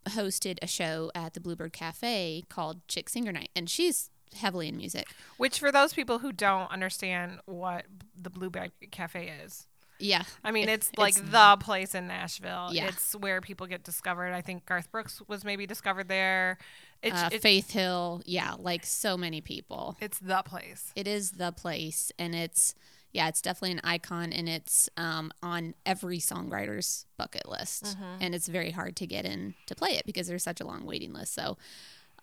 hosted 0.10 0.58
a 0.62 0.68
show 0.68 1.12
at 1.16 1.34
the 1.34 1.40
Bluebird 1.40 1.74
Cafe 1.74 2.44
called 2.50 2.86
Chick 2.88 3.10
Singer 3.10 3.32
Night, 3.32 3.50
and 3.56 3.70
she's 3.70 4.10
heavily 4.36 4.68
in 4.68 4.78
music. 4.78 5.08
Which, 5.38 5.60
for 5.60 5.72
those 5.72 5.94
people 5.94 6.20
who 6.20 6.32
don't 6.32 6.70
understand 6.72 7.40
what 7.46 7.86
the 8.20 8.30
Bluebird 8.30 8.72
Cafe 8.92 9.32
is, 9.44 9.68
yeah. 10.04 10.24
I 10.44 10.52
mean, 10.52 10.70
it's, 10.70 10.90
it's 10.90 10.98
like 10.98 11.16
the 11.16 11.58
place 11.60 11.96
in 11.96 12.08
Nashville. 12.08 12.70
Yeah. 12.72 12.88
It's 12.88 13.16
where 13.16 13.42
people 13.42 13.68
get 13.68 13.84
discovered. 13.84 14.34
I 14.34 14.42
think 14.42 14.66
Garth 14.66 14.92
Brooks 14.92 15.22
was 15.28 15.44
maybe 15.44 15.66
discovered 15.66 16.08
there. 16.08 16.58
It's, 17.02 17.16
uh, 17.16 17.30
it's, 17.32 17.42
Faith 17.42 17.72
Hill. 17.72 18.22
Yeah. 18.26 18.56
Like 18.60 18.86
so 18.86 19.18
many 19.18 19.42
people. 19.42 19.98
It's 20.00 20.20
the 20.20 20.44
place. 20.46 20.92
It 20.96 21.08
is 21.08 21.32
the 21.32 21.52
place. 21.52 22.12
And 22.20 22.36
it's, 22.36 22.76
yeah, 23.14 23.28
it's 23.28 23.42
definitely 23.44 23.74
an 23.74 23.82
icon, 23.84 24.34
and 24.34 24.50
it's 24.50 24.90
um, 24.98 25.32
on 25.44 25.76
every 25.86 26.18
songwriter's 26.18 27.06
bucket 27.16 27.48
list, 27.48 27.96
and 28.20 28.34
it's 28.34 28.48
very 28.48 28.72
hard 28.72 28.96
to 28.96 29.06
get 29.06 29.24
in 29.24 29.54
to 29.68 29.76
play 29.76 29.92
it 29.92 30.06
because 30.08 30.26
there's 30.26 30.42
such 30.42 30.60
a 30.60 30.66
long 30.66 30.84
waiting 30.84 31.14
list. 31.14 31.36
So, 31.36 31.58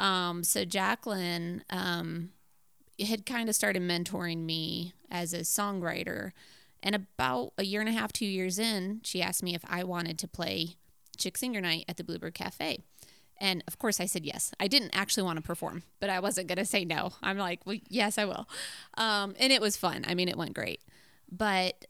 um, 0.00 0.42
so 0.42 0.64
Jacqueline 0.64 1.62
um, 1.70 2.30
had 2.98 3.24
kind 3.24 3.48
of 3.48 3.54
started 3.54 3.82
mentoring 3.82 4.38
me 4.38 4.92
as 5.12 5.32
a 5.32 5.40
songwriter, 5.40 6.32
and 6.82 6.94
about 6.94 7.52
a 7.58 7.64
year 7.64 7.80
and 7.80 7.88
a 7.88 7.92
half, 7.92 8.12
two 8.12 8.26
years 8.26 8.58
in, 8.58 9.00
she 9.04 9.22
asked 9.22 9.42
me 9.42 9.54
if 9.54 9.62
I 9.68 9.84
wanted 9.84 10.18
to 10.20 10.28
play 10.28 10.76
Chick 11.16 11.36
Singer 11.36 11.60
Night 11.60 11.84
at 11.88 11.96
the 11.96 12.04
Bluebird 12.04 12.34
Cafe. 12.34 12.78
And 13.38 13.64
of 13.66 13.78
course, 13.78 14.00
I 14.00 14.06
said 14.06 14.24
yes. 14.24 14.52
I 14.60 14.68
didn't 14.68 14.94
actually 14.94 15.22
want 15.22 15.36
to 15.36 15.42
perform, 15.42 15.82
but 15.98 16.10
I 16.10 16.20
wasn't 16.20 16.48
going 16.48 16.58
to 16.58 16.64
say 16.66 16.84
no. 16.84 17.12
I'm 17.22 17.38
like, 17.38 17.64
well, 17.64 17.78
yes, 17.88 18.18
I 18.18 18.26
will. 18.26 18.46
Um, 18.98 19.34
and 19.38 19.52
it 19.52 19.62
was 19.62 19.76
fun. 19.76 20.04
I 20.06 20.14
mean, 20.14 20.28
it 20.28 20.36
went 20.36 20.54
great. 20.54 20.82
But 21.30 21.86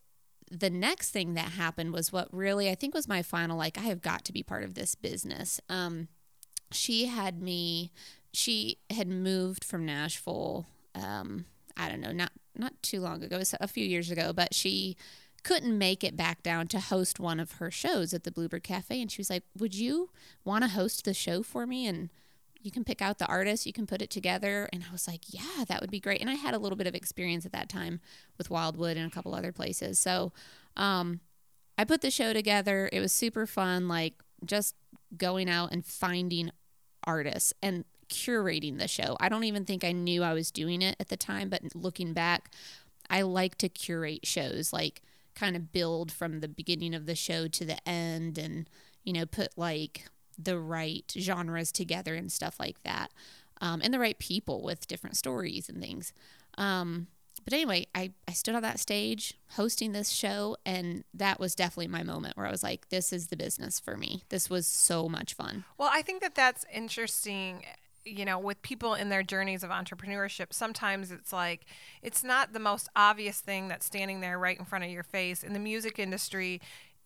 the 0.51 0.71
next 0.71 1.11
thing 1.11 1.35
that 1.35 1.51
happened 1.51 1.93
was 1.93 2.13
what 2.13 2.29
really, 2.33 2.71
I 2.71 2.75
think, 2.75 2.95
was 2.95 3.09
my 3.09 3.23
final, 3.23 3.57
like, 3.57 3.79
I 3.79 3.83
have 3.83 4.01
got 4.01 4.25
to 4.27 4.33
be 4.33 4.43
part 4.43 4.63
of 4.63 4.75
this 4.75 4.95
business. 4.95 5.61
Um, 5.69 6.09
she 6.71 7.07
had 7.07 7.43
me, 7.43 7.91
she 8.33 8.79
had 8.91 9.09
moved 9.09 9.65
from 9.65 9.85
Nashville. 9.85 10.67
Um, 10.95 11.47
I 11.81 11.89
don't 11.89 12.01
know, 12.01 12.13
not 12.13 12.33
not 12.57 12.75
too 12.83 13.01
long 13.01 13.23
ago, 13.23 13.41
a 13.61 13.69
few 13.69 13.85
years 13.85 14.11
ago, 14.11 14.33
but 14.33 14.55
she 14.55 14.97
couldn't 15.43 15.77
make 15.77 16.05
it 16.05 16.17
back 16.17 16.43
down 16.43 16.67
to 16.69 16.81
host 16.81 17.19
one 17.19 17.41
of 17.41 17.53
her 17.53 17.71
shows 17.71 18.13
at 18.13 18.25
the 18.25 18.31
Bluebird 18.31 18.63
Cafe. 18.63 19.01
And 19.01 19.11
she 19.11 19.21
was 19.21 19.31
like, 19.31 19.45
Would 19.59 19.75
you 19.75 20.11
want 20.45 20.65
to 20.65 20.71
host 20.71 21.05
the 21.05 21.15
show 21.15 21.43
for 21.43 21.67
me? 21.67 21.87
And 21.87 22.11
you 22.63 22.71
can 22.71 22.85
pick 22.85 23.01
out 23.01 23.19
the 23.19 23.27
artist, 23.27 23.65
you 23.65 23.73
can 23.73 23.87
put 23.87 24.03
it 24.03 24.11
together. 24.11 24.69
And 24.73 24.85
I 24.89 24.93
was 24.93 25.09
like, 25.09 25.33
Yeah, 25.33 25.65
that 25.69 25.81
would 25.81 25.91
be 25.91 26.01
great. 26.01 26.21
And 26.21 26.29
I 26.29 26.35
had 26.35 26.55
a 26.55 26.59
little 26.59 26.77
bit 26.77 26.87
of 26.87 26.95
experience 26.95 27.47
at 27.47 27.53
that 27.53 27.69
time 27.69 28.01
with 28.37 28.51
Wildwood 28.51 28.97
and 28.97 29.11
a 29.11 29.15
couple 29.15 29.35
other 29.35 29.53
places. 29.53 29.99
So 29.99 30.33
um, 30.77 31.21
I 31.79 31.85
put 31.85 32.03
the 32.03 32.11
show 32.11 32.33
together. 32.33 32.91
It 32.93 33.01
was 33.01 33.13
super 33.13 33.47
fun, 33.47 33.89
like 33.89 34.15
just 34.45 34.75
going 35.17 35.49
out 35.49 35.73
and 35.73 35.85
finding 35.85 36.51
artists 37.05 37.55
and 37.63 37.85
curating 38.11 38.79
the 38.79 38.89
show. 38.89 39.17
I 39.21 39.29
don't 39.29 39.45
even 39.45 39.65
think 39.65 39.85
I 39.85 39.93
knew 39.93 40.23
I 40.23 40.35
was 40.35 40.51
doing 40.51 40.83
it 40.83 40.97
at 41.01 41.09
the 41.09 41.17
time, 41.17 41.49
but 41.49 41.63
looking 41.75 42.13
back, 42.13 42.51
I 43.09 43.23
like 43.23 43.57
to 43.59 43.69
curate 43.69 44.27
shows, 44.27 44.73
like 44.73 45.03
kind 45.35 45.57
of 45.57 45.73
build 45.73 46.13
from 46.13 46.41
the 46.41 46.49
beginning 46.49 46.95
of 46.95 47.07
the 47.07 47.15
show 47.15 47.49
to 47.49 47.65
the 47.65 47.89
end 47.89 48.37
and, 48.37 48.69
you 49.05 49.13
know, 49.13 49.27
put 49.27 49.57
like 49.57 50.07
the 50.39 50.59
right 50.59 51.11
genres 51.19 51.73
together 51.73 52.15
and 52.15 52.31
stuff 52.31 52.59
like 52.61 52.83
that. 52.83 53.11
Um, 53.61 53.81
and 53.83 53.93
the 53.93 53.99
right 53.99 54.19
people 54.19 54.63
with 54.63 54.89
different 54.89 55.17
stories 55.17 55.69
and 55.69 55.81
things. 55.81 56.13
Um, 56.57 57.09
but 57.45 57.53
anyway, 57.53 57.87
I, 57.95 58.13
I 58.29 58.33
stood 58.33 58.55
on 58.55 58.63
that 58.63 58.81
stage 58.81 59.35
hosting 59.51 59.93
this 59.93 60.11
show, 60.11 60.57
and 60.65 61.05
that 61.15 61.41
was 61.41 61.55
definitely 61.55 61.89
my 61.89 62.03
moment 62.03 62.37
where 62.37 62.47
I 62.47 62.51
was 62.51 62.63
like, 62.63 62.89
this 62.91 63.13
is 63.13 63.29
the 63.29 63.37
business 63.37 63.81
for 63.81 63.97
me. 63.97 64.25
This 64.29 64.51
was 64.51 64.67
so 64.67 65.09
much 65.09 65.35
fun. 65.35 65.65
Well, 65.79 65.91
I 65.93 66.03
think 66.03 66.23
that 66.23 66.35
that's 66.35 66.65
interesting. 66.73 67.65
You 68.05 68.25
know, 68.25 68.39
with 68.39 68.63
people 68.63 68.95
in 68.95 69.09
their 69.11 69.23
journeys 69.23 69.63
of 69.63 69.71
entrepreneurship, 69.71 70.53
sometimes 70.53 71.11
it's 71.11 71.33
like 71.33 71.67
it's 72.03 72.25
not 72.25 72.53
the 72.53 72.59
most 72.59 72.89
obvious 72.97 73.41
thing 73.41 73.69
that's 73.69 73.87
standing 73.87 74.21
there 74.21 74.39
right 74.39 74.59
in 74.59 74.65
front 74.65 74.85
of 74.85 74.91
your 74.91 75.03
face. 75.03 75.43
In 75.43 75.53
the 75.53 75.59
music 75.59 75.99
industry, 75.99 76.61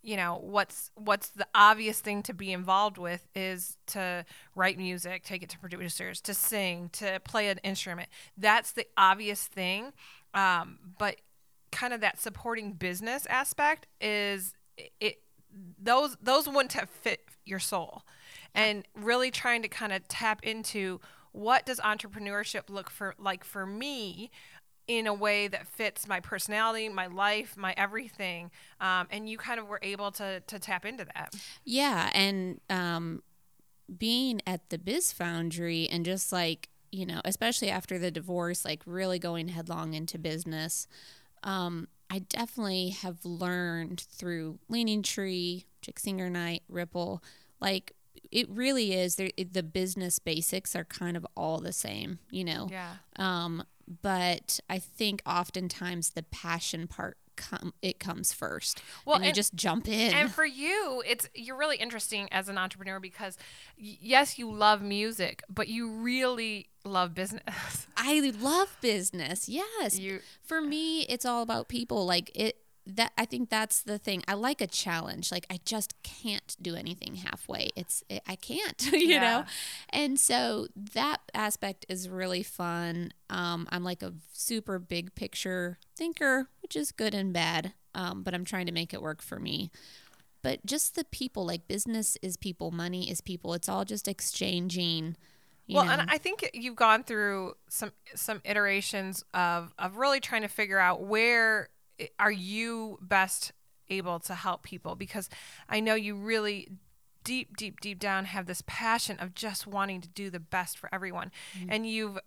you 0.04 0.16
know 0.16 0.38
what's 0.42 0.90
what's 0.94 1.30
the 1.30 1.46
obvious 1.54 1.98
thing 2.00 2.22
to 2.22 2.34
be 2.34 2.52
involved 2.52 2.98
with 2.98 3.26
is 3.34 3.78
to 3.86 4.24
write 4.54 4.76
music 4.76 5.24
take 5.24 5.42
it 5.42 5.48
to 5.48 5.58
producers 5.58 6.20
to 6.20 6.34
sing 6.34 6.90
to 6.92 7.18
play 7.24 7.48
an 7.48 7.58
instrument. 7.64 8.08
That's 8.36 8.72
the 8.72 8.86
obvious 8.96 9.46
thing. 9.46 9.92
Um, 10.34 10.78
but 10.98 11.16
kind 11.72 11.92
of 11.92 12.00
that 12.02 12.20
supporting 12.20 12.72
business 12.72 13.26
aspect 13.26 13.86
is 14.00 14.54
it 15.00 15.22
those 15.82 16.16
those 16.22 16.46
wouldn't 16.46 16.74
have 16.74 16.90
fit 16.90 17.24
your 17.44 17.58
soul 17.58 18.02
and 18.54 18.84
really 18.94 19.30
trying 19.30 19.62
to 19.62 19.68
kind 19.68 19.92
of 19.92 20.06
tap 20.08 20.42
into 20.42 21.00
what 21.32 21.66
does 21.66 21.80
entrepreneurship 21.80 22.70
look 22.70 22.90
for 22.90 23.14
like 23.18 23.44
for 23.44 23.66
me 23.66 24.30
in 24.86 25.06
a 25.06 25.14
way 25.14 25.48
that 25.48 25.66
fits 25.66 26.06
my 26.06 26.20
personality, 26.20 26.88
my 26.88 27.06
life, 27.06 27.56
my 27.56 27.74
everything. 27.76 28.50
Um, 28.80 29.08
and 29.10 29.28
you 29.28 29.38
kind 29.38 29.58
of 29.58 29.66
were 29.66 29.80
able 29.82 30.12
to 30.12 30.40
to 30.40 30.58
tap 30.58 30.84
into 30.84 31.04
that. 31.06 31.34
Yeah, 31.64 32.10
and 32.14 32.60
um, 32.70 33.22
being 33.98 34.40
at 34.46 34.70
the 34.70 34.78
Biz 34.78 35.12
Foundry 35.12 35.88
and 35.90 36.04
just 36.04 36.32
like 36.32 36.68
you 36.92 37.04
know, 37.04 37.20
especially 37.24 37.70
after 37.70 37.98
the 37.98 38.12
divorce, 38.12 38.64
like 38.64 38.82
really 38.86 39.18
going 39.18 39.48
headlong 39.48 39.94
into 39.94 40.16
business. 40.16 40.86
Um, 41.42 41.88
I 42.08 42.20
definitely 42.20 42.90
have 42.90 43.24
learned 43.24 44.06
through 44.08 44.60
Leaning 44.68 45.02
Tree, 45.02 45.64
Chick 45.82 45.98
Singer 45.98 46.30
Night, 46.30 46.62
Ripple, 46.68 47.20
like 47.60 47.94
it 48.30 48.48
really 48.50 48.92
is. 48.92 49.16
There, 49.16 49.30
the 49.52 49.62
business 49.62 50.18
basics 50.18 50.74
are 50.74 50.84
kind 50.84 51.16
of 51.16 51.26
all 51.36 51.58
the 51.58 51.72
same, 51.72 52.18
you 52.30 52.44
know. 52.44 52.68
Yeah. 52.70 52.94
Um, 53.16 53.64
but 54.02 54.60
I 54.70 54.78
think 54.78 55.22
oftentimes 55.26 56.10
the 56.10 56.22
passion 56.22 56.86
part 56.86 57.18
come 57.36 57.74
it 57.82 57.98
comes 57.98 58.32
first. 58.32 58.80
Well, 59.04 59.16
and 59.16 59.24
you 59.24 59.28
and- 59.28 59.34
just 59.34 59.54
jump 59.54 59.88
in. 59.88 60.14
And 60.14 60.32
for 60.32 60.44
you, 60.44 61.02
it's 61.06 61.28
you're 61.34 61.56
really 61.56 61.76
interesting 61.76 62.28
as 62.32 62.48
an 62.48 62.56
entrepreneur 62.58 63.00
because 63.00 63.36
yes, 63.76 64.38
you 64.38 64.50
love 64.52 64.82
music, 64.82 65.42
but 65.48 65.66
you 65.68 65.90
really 65.90 66.68
love 66.84 67.12
business. 67.14 67.86
I 67.96 68.32
love 68.38 68.76
business. 68.80 69.48
Yes. 69.48 69.98
You- 69.98 70.20
For 70.42 70.60
me, 70.60 71.02
it's 71.02 71.24
all 71.24 71.42
about 71.42 71.68
people. 71.68 72.06
Like 72.06 72.30
it 72.34 72.56
that 72.86 73.12
I 73.16 73.24
think 73.24 73.48
that's 73.50 73.80
the 73.82 73.98
thing. 73.98 74.22
I 74.28 74.34
like 74.34 74.60
a 74.60 74.66
challenge. 74.66 75.32
Like 75.32 75.46
I 75.50 75.58
just 75.64 75.94
can't 76.02 76.56
do 76.60 76.74
anything 76.74 77.16
halfway. 77.16 77.70
It's 77.76 78.04
it, 78.08 78.22
I 78.26 78.36
can't, 78.36 78.92
you 78.92 79.18
Yeah. 79.18 79.20
know. 79.20 79.44
And 79.90 80.18
so 80.20 80.66
that 80.94 81.18
aspect 81.32 81.86
is 81.88 82.08
really 82.08 82.42
fun. 82.42 83.12
Um, 83.30 83.66
I'm 83.70 83.84
like 83.84 84.02
a 84.02 84.12
super 84.32 84.78
big 84.78 85.14
picture 85.14 85.78
thinker, 85.96 86.48
which 86.62 86.76
is 86.76 86.92
good 86.92 87.14
and 87.14 87.32
bad. 87.32 87.72
Um, 87.94 88.22
but 88.22 88.34
I'm 88.34 88.44
trying 88.44 88.66
to 88.66 88.72
make 88.72 88.92
it 88.92 89.00
work 89.00 89.22
for 89.22 89.38
me. 89.38 89.70
But 90.42 90.66
just 90.66 90.94
the 90.94 91.04
people, 91.04 91.46
like 91.46 91.66
business 91.68 92.18
is 92.20 92.36
people, 92.36 92.70
money 92.70 93.10
is 93.10 93.20
people. 93.20 93.54
It's 93.54 93.68
all 93.68 93.84
just 93.84 94.08
exchanging. 94.08 95.16
You 95.66 95.76
well, 95.76 95.84
know? 95.86 95.92
and 95.92 96.10
I 96.10 96.18
think 96.18 96.50
you've 96.52 96.76
gone 96.76 97.04
through 97.04 97.54
some 97.70 97.92
some 98.14 98.42
iterations 98.44 99.24
of 99.32 99.72
of 99.78 99.96
really 99.96 100.20
trying 100.20 100.42
to 100.42 100.48
figure 100.48 100.78
out 100.78 101.02
where 101.02 101.70
are 102.18 102.32
you 102.32 102.98
best 103.00 103.52
able 103.88 104.18
to 104.20 104.34
help 104.34 104.62
people? 104.62 104.94
Because 104.94 105.28
I 105.68 105.80
know 105.80 105.94
you 105.94 106.14
really 106.14 106.68
deep 107.24 107.56
deep 107.56 107.80
deep 107.80 107.98
down 107.98 108.26
have 108.26 108.46
this 108.46 108.62
passion 108.66 109.18
of 109.18 109.34
just 109.34 109.66
wanting 109.66 110.00
to 110.02 110.08
do 110.08 110.30
the 110.30 110.40
best 110.40 110.78
for 110.78 110.88
everyone. 110.92 111.32
And 111.68 111.86
you've 111.86 112.18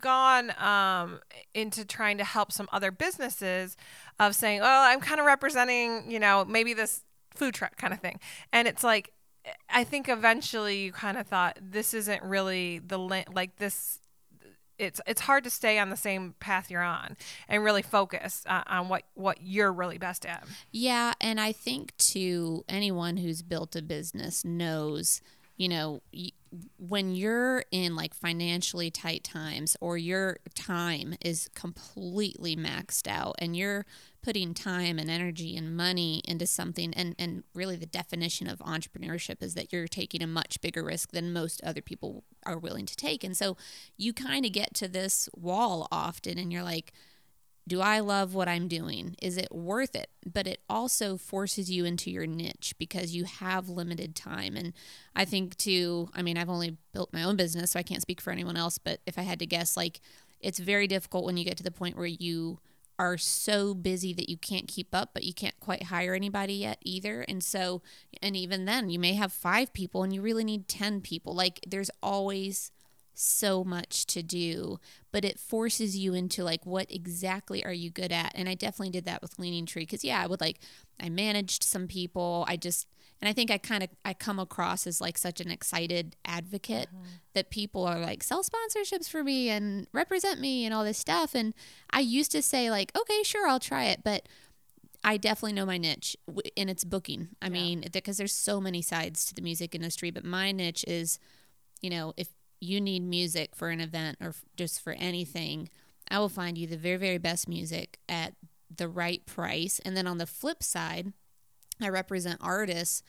gone 0.00 0.52
um, 0.58 1.20
into 1.54 1.84
trying 1.84 2.18
to 2.18 2.24
help 2.24 2.52
some 2.52 2.68
other 2.72 2.90
businesses 2.90 3.76
of 4.20 4.34
saying, 4.34 4.60
well, 4.60 4.82
I'm 4.82 5.00
kind 5.00 5.20
of 5.20 5.26
representing, 5.26 6.10
you 6.10 6.18
know, 6.18 6.44
maybe 6.44 6.74
this 6.74 7.04
food 7.34 7.54
truck 7.54 7.76
kind 7.76 7.94
of 7.94 8.00
thing," 8.00 8.20
and 8.52 8.68
it's 8.68 8.84
like, 8.84 9.12
I 9.70 9.84
think 9.84 10.08
eventually 10.08 10.84
you 10.84 10.92
kind 10.92 11.16
of 11.16 11.26
thought 11.26 11.58
this 11.60 11.94
isn't 11.94 12.22
really 12.22 12.80
the 12.80 12.98
like 12.98 13.56
this. 13.56 14.00
It's 14.78 15.00
it's 15.06 15.22
hard 15.22 15.44
to 15.44 15.50
stay 15.50 15.78
on 15.78 15.90
the 15.90 15.96
same 15.96 16.34
path 16.40 16.70
you're 16.70 16.82
on 16.82 17.16
and 17.48 17.62
really 17.62 17.82
focus 17.82 18.42
uh, 18.46 18.62
on 18.66 18.88
what 18.88 19.02
what 19.14 19.38
you're 19.42 19.72
really 19.72 19.98
best 19.98 20.26
at. 20.26 20.44
Yeah, 20.70 21.14
and 21.20 21.40
I 21.40 21.52
think 21.52 21.96
to 21.98 22.64
anyone 22.68 23.16
who's 23.16 23.42
built 23.42 23.76
a 23.76 23.82
business 23.82 24.44
knows, 24.44 25.20
you 25.56 25.68
know, 25.68 26.02
when 26.78 27.14
you're 27.14 27.64
in 27.70 27.96
like 27.96 28.14
financially 28.14 28.90
tight 28.90 29.24
times 29.24 29.76
or 29.80 29.96
your 29.96 30.38
time 30.54 31.14
is 31.24 31.48
completely 31.54 32.56
maxed 32.56 33.08
out 33.08 33.36
and 33.38 33.56
you're 33.56 33.86
putting 34.22 34.54
time 34.54 34.98
and 34.98 35.10
energy 35.10 35.56
and 35.56 35.76
money 35.76 36.22
into 36.26 36.46
something 36.46 36.94
and 36.94 37.14
and 37.18 37.42
really 37.54 37.76
the 37.76 37.86
definition 37.86 38.48
of 38.48 38.58
entrepreneurship 38.60 39.42
is 39.42 39.54
that 39.54 39.72
you're 39.72 39.88
taking 39.88 40.22
a 40.22 40.26
much 40.26 40.60
bigger 40.60 40.84
risk 40.84 41.12
than 41.12 41.32
most 41.32 41.60
other 41.62 41.82
people 41.82 42.24
are 42.46 42.58
willing 42.58 42.86
to 42.86 42.96
take. 42.96 43.24
And 43.24 43.36
so 43.36 43.56
you 43.96 44.12
kind 44.12 44.44
of 44.44 44.52
get 44.52 44.74
to 44.74 44.88
this 44.88 45.28
wall 45.34 45.88
often 45.90 46.38
and 46.38 46.52
you're 46.52 46.62
like 46.62 46.92
do 47.66 47.80
I 47.80 48.00
love 48.00 48.34
what 48.34 48.48
I'm 48.48 48.66
doing? 48.66 49.14
Is 49.22 49.36
it 49.36 49.54
worth 49.54 49.94
it? 49.94 50.10
But 50.26 50.46
it 50.46 50.62
also 50.68 51.16
forces 51.16 51.70
you 51.70 51.84
into 51.84 52.10
your 52.10 52.26
niche 52.26 52.74
because 52.76 53.14
you 53.14 53.24
have 53.24 53.68
limited 53.68 54.16
time. 54.16 54.56
And 54.56 54.72
I 55.14 55.24
think, 55.24 55.56
too, 55.56 56.08
I 56.12 56.22
mean, 56.22 56.36
I've 56.36 56.50
only 56.50 56.76
built 56.92 57.12
my 57.12 57.22
own 57.22 57.36
business, 57.36 57.70
so 57.70 57.78
I 57.78 57.84
can't 57.84 58.02
speak 58.02 58.20
for 58.20 58.32
anyone 58.32 58.56
else. 58.56 58.78
But 58.78 59.00
if 59.06 59.16
I 59.16 59.22
had 59.22 59.38
to 59.38 59.46
guess, 59.46 59.76
like, 59.76 60.00
it's 60.40 60.58
very 60.58 60.88
difficult 60.88 61.24
when 61.24 61.36
you 61.36 61.44
get 61.44 61.56
to 61.58 61.62
the 61.62 61.70
point 61.70 61.96
where 61.96 62.06
you 62.06 62.58
are 63.02 63.18
so 63.18 63.74
busy 63.74 64.12
that 64.12 64.30
you 64.30 64.36
can't 64.36 64.68
keep 64.68 64.94
up, 64.94 65.10
but 65.12 65.24
you 65.24 65.34
can't 65.34 65.58
quite 65.58 65.84
hire 65.84 66.14
anybody 66.14 66.54
yet 66.54 66.78
either. 66.82 67.22
And 67.22 67.42
so, 67.42 67.82
and 68.22 68.36
even 68.36 68.64
then, 68.64 68.90
you 68.90 68.98
may 69.00 69.14
have 69.14 69.32
five 69.32 69.72
people 69.72 70.04
and 70.04 70.14
you 70.14 70.22
really 70.22 70.44
need 70.44 70.68
10 70.68 71.00
people. 71.00 71.34
Like, 71.34 71.58
there's 71.66 71.90
always 72.00 72.70
so 73.12 73.64
much 73.64 74.06
to 74.06 74.22
do, 74.22 74.78
but 75.10 75.24
it 75.24 75.40
forces 75.40 75.96
you 75.96 76.14
into 76.14 76.44
like 76.44 76.64
what 76.64 76.90
exactly 76.90 77.64
are 77.64 77.72
you 77.72 77.90
good 77.90 78.12
at? 78.12 78.32
And 78.36 78.48
I 78.48 78.54
definitely 78.54 78.90
did 78.90 79.04
that 79.04 79.20
with 79.20 79.38
Leaning 79.38 79.66
Tree 79.66 79.84
cuz 79.84 80.02
yeah, 80.02 80.22
I 80.22 80.26
would 80.26 80.40
like 80.40 80.60
I 80.98 81.08
managed 81.10 81.62
some 81.62 81.88
people. 81.88 82.46
I 82.48 82.56
just 82.56 82.86
and 83.22 83.28
I 83.28 83.32
think 83.32 83.50
I 83.50 83.56
kind 83.56 83.84
of 83.84 83.88
I 84.04 84.12
come 84.12 84.40
across 84.40 84.86
as 84.86 85.00
like 85.00 85.16
such 85.16 85.40
an 85.40 85.50
excited 85.50 86.16
advocate 86.24 86.88
mm-hmm. 86.88 87.04
that 87.34 87.50
people 87.50 87.86
are 87.86 87.98
like 87.98 88.22
sell 88.22 88.42
sponsorships 88.42 89.08
for 89.08 89.22
me 89.22 89.48
and 89.48 89.86
represent 89.92 90.40
me 90.40 90.64
and 90.64 90.74
all 90.74 90.84
this 90.84 90.98
stuff 90.98 91.34
and 91.34 91.54
I 91.90 92.00
used 92.00 92.32
to 92.32 92.42
say 92.42 92.70
like 92.70 92.92
okay, 92.98 93.22
sure, 93.22 93.48
I'll 93.48 93.60
try 93.60 93.84
it, 93.84 94.00
but 94.04 94.28
I 95.04 95.16
definitely 95.16 95.54
know 95.54 95.66
my 95.66 95.78
niche 95.78 96.16
and 96.56 96.68
it's 96.68 96.84
booking. 96.84 97.28
I 97.40 97.46
yeah. 97.46 97.52
mean, 97.52 97.84
because 97.92 98.18
there's 98.18 98.32
so 98.32 98.60
many 98.60 98.82
sides 98.82 99.24
to 99.26 99.34
the 99.34 99.42
music 99.42 99.74
industry, 99.74 100.10
but 100.10 100.24
my 100.24 100.52
niche 100.52 100.84
is, 100.86 101.18
you 101.80 101.90
know, 101.90 102.12
if 102.16 102.28
you 102.60 102.80
need 102.80 103.02
music 103.02 103.56
for 103.56 103.70
an 103.70 103.80
event 103.80 104.18
or 104.20 104.34
just 104.56 104.80
for 104.80 104.92
anything, 104.92 105.68
I 106.08 106.20
will 106.20 106.28
find 106.28 106.56
you 106.56 106.68
the 106.68 106.76
very, 106.76 106.98
very 106.98 107.18
best 107.18 107.48
music 107.48 107.98
at 108.08 108.34
the 108.74 108.88
right 108.88 109.24
price. 109.26 109.80
And 109.84 109.96
then 109.96 110.06
on 110.06 110.18
the 110.18 110.26
flip 110.26 110.62
side, 110.62 111.12
I 111.84 111.88
represent 111.88 112.38
artists 112.40 113.02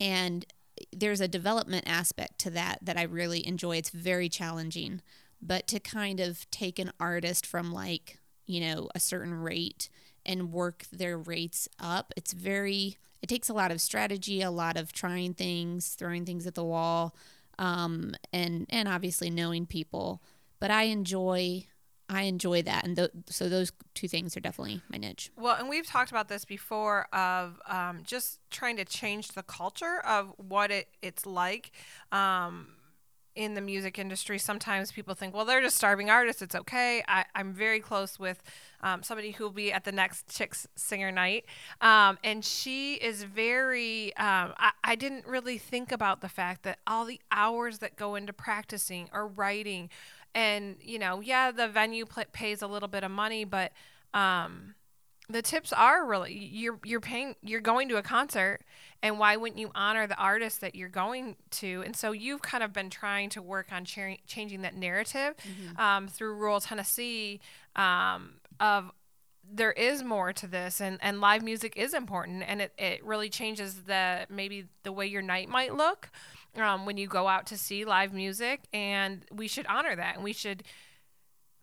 and 0.00 0.46
there's 0.92 1.20
a 1.20 1.28
development 1.28 1.84
aspect 1.88 2.38
to 2.40 2.50
that 2.50 2.78
that 2.82 2.96
I 2.96 3.02
really 3.02 3.46
enjoy. 3.46 3.76
It's 3.76 3.90
very 3.90 4.28
challenging, 4.28 5.02
but 5.40 5.66
to 5.68 5.80
kind 5.80 6.20
of 6.20 6.48
take 6.50 6.78
an 6.78 6.92
artist 7.00 7.46
from 7.46 7.72
like, 7.72 8.18
you 8.46 8.60
know, 8.60 8.88
a 8.94 9.00
certain 9.00 9.34
rate 9.34 9.88
and 10.24 10.52
work 10.52 10.84
their 10.92 11.18
rates 11.18 11.68
up. 11.80 12.12
It's 12.16 12.32
very, 12.32 12.98
it 13.22 13.28
takes 13.28 13.48
a 13.48 13.54
lot 13.54 13.70
of 13.70 13.80
strategy, 13.80 14.42
a 14.42 14.50
lot 14.50 14.76
of 14.76 14.92
trying 14.92 15.34
things, 15.34 15.94
throwing 15.94 16.24
things 16.24 16.46
at 16.46 16.54
the 16.54 16.64
wall, 16.64 17.16
um, 17.58 18.14
and 18.32 18.66
and 18.68 18.88
obviously 18.88 19.30
knowing 19.30 19.66
people. 19.66 20.22
But 20.60 20.70
I 20.70 20.84
enjoy, 20.84 21.66
I 22.08 22.22
enjoy 22.22 22.62
that, 22.62 22.84
and 22.84 22.96
th- 22.96 23.10
so 23.26 23.48
those 23.48 23.70
two 23.94 24.08
things 24.08 24.36
are 24.36 24.40
definitely 24.40 24.82
my 24.88 24.96
niche. 24.96 25.30
Well, 25.36 25.56
and 25.56 25.68
we've 25.68 25.86
talked 25.86 26.10
about 26.10 26.28
this 26.28 26.44
before 26.44 27.06
of 27.12 27.60
um, 27.66 28.02
just 28.06 28.40
trying 28.50 28.76
to 28.78 28.84
change 28.84 29.28
the 29.28 29.42
culture 29.42 30.00
of 30.06 30.32
what 30.38 30.70
it 30.70 30.88
it's 31.02 31.26
like. 31.26 31.70
Um, 32.10 32.68
in 33.38 33.54
the 33.54 33.60
music 33.60 34.00
industry, 34.00 34.36
sometimes 34.36 34.90
people 34.90 35.14
think, 35.14 35.32
well, 35.32 35.44
they're 35.44 35.60
just 35.60 35.76
starving 35.76 36.10
artists. 36.10 36.42
It's 36.42 36.56
okay. 36.56 37.04
I, 37.06 37.24
I'm 37.36 37.52
very 37.52 37.78
close 37.78 38.18
with 38.18 38.42
um, 38.80 39.04
somebody 39.04 39.30
who 39.30 39.44
will 39.44 39.52
be 39.52 39.72
at 39.72 39.84
the 39.84 39.92
next 39.92 40.28
Chicks 40.28 40.66
Singer 40.74 41.12
Night. 41.12 41.44
Um, 41.80 42.18
and 42.24 42.44
she 42.44 42.94
is 42.94 43.22
very, 43.22 44.06
um, 44.16 44.54
I, 44.58 44.72
I 44.82 44.96
didn't 44.96 45.24
really 45.24 45.56
think 45.56 45.92
about 45.92 46.20
the 46.20 46.28
fact 46.28 46.64
that 46.64 46.80
all 46.84 47.04
the 47.04 47.20
hours 47.30 47.78
that 47.78 47.94
go 47.94 48.16
into 48.16 48.32
practicing 48.32 49.08
or 49.12 49.28
writing, 49.28 49.88
and, 50.34 50.76
you 50.80 50.98
know, 50.98 51.20
yeah, 51.20 51.50
the 51.50 51.68
venue 51.68 52.06
pl- 52.06 52.24
pays 52.32 52.62
a 52.62 52.66
little 52.66 52.88
bit 52.88 53.04
of 53.04 53.10
money, 53.10 53.44
but 53.44 53.72
um, 54.14 54.74
the 55.30 55.42
tips 55.42 55.72
are 55.72 56.06
really 56.06 56.32
you're 56.32 56.78
you're 56.84 57.00
paying 57.00 57.34
you're 57.42 57.60
going 57.60 57.88
to 57.88 57.96
a 57.96 58.02
concert 58.02 58.60
and 59.02 59.18
why 59.18 59.36
wouldn't 59.36 59.60
you 59.60 59.70
honor 59.74 60.06
the 60.06 60.16
artist 60.16 60.60
that 60.60 60.74
you're 60.74 60.88
going 60.88 61.36
to 61.50 61.82
and 61.84 61.94
so 61.94 62.12
you've 62.12 62.42
kind 62.42 62.64
of 62.64 62.72
been 62.72 62.88
trying 62.88 63.28
to 63.28 63.42
work 63.42 63.66
on 63.70 63.84
cha- 63.84 64.16
changing 64.26 64.62
that 64.62 64.74
narrative 64.74 65.34
mm-hmm. 65.36 65.80
um, 65.80 66.08
through 66.08 66.34
rural 66.34 66.60
tennessee 66.60 67.40
um, 67.76 68.34
of 68.58 68.90
there 69.50 69.72
is 69.72 70.02
more 70.02 70.32
to 70.32 70.46
this 70.46 70.80
and, 70.80 70.98
and 71.00 71.20
live 71.20 71.42
music 71.42 71.74
is 71.76 71.94
important 71.94 72.42
and 72.46 72.60
it, 72.60 72.72
it 72.78 73.04
really 73.04 73.28
changes 73.28 73.82
the 73.84 74.26
maybe 74.28 74.66
the 74.82 74.92
way 74.92 75.06
your 75.06 75.22
night 75.22 75.48
might 75.48 75.74
look 75.74 76.10
um, 76.56 76.86
when 76.86 76.96
you 76.96 77.06
go 77.06 77.28
out 77.28 77.46
to 77.46 77.58
see 77.58 77.84
live 77.84 78.12
music 78.12 78.62
and 78.72 79.24
we 79.32 79.48
should 79.48 79.66
honor 79.66 79.94
that 79.94 80.16
and 80.16 80.24
we 80.24 80.32
should 80.32 80.62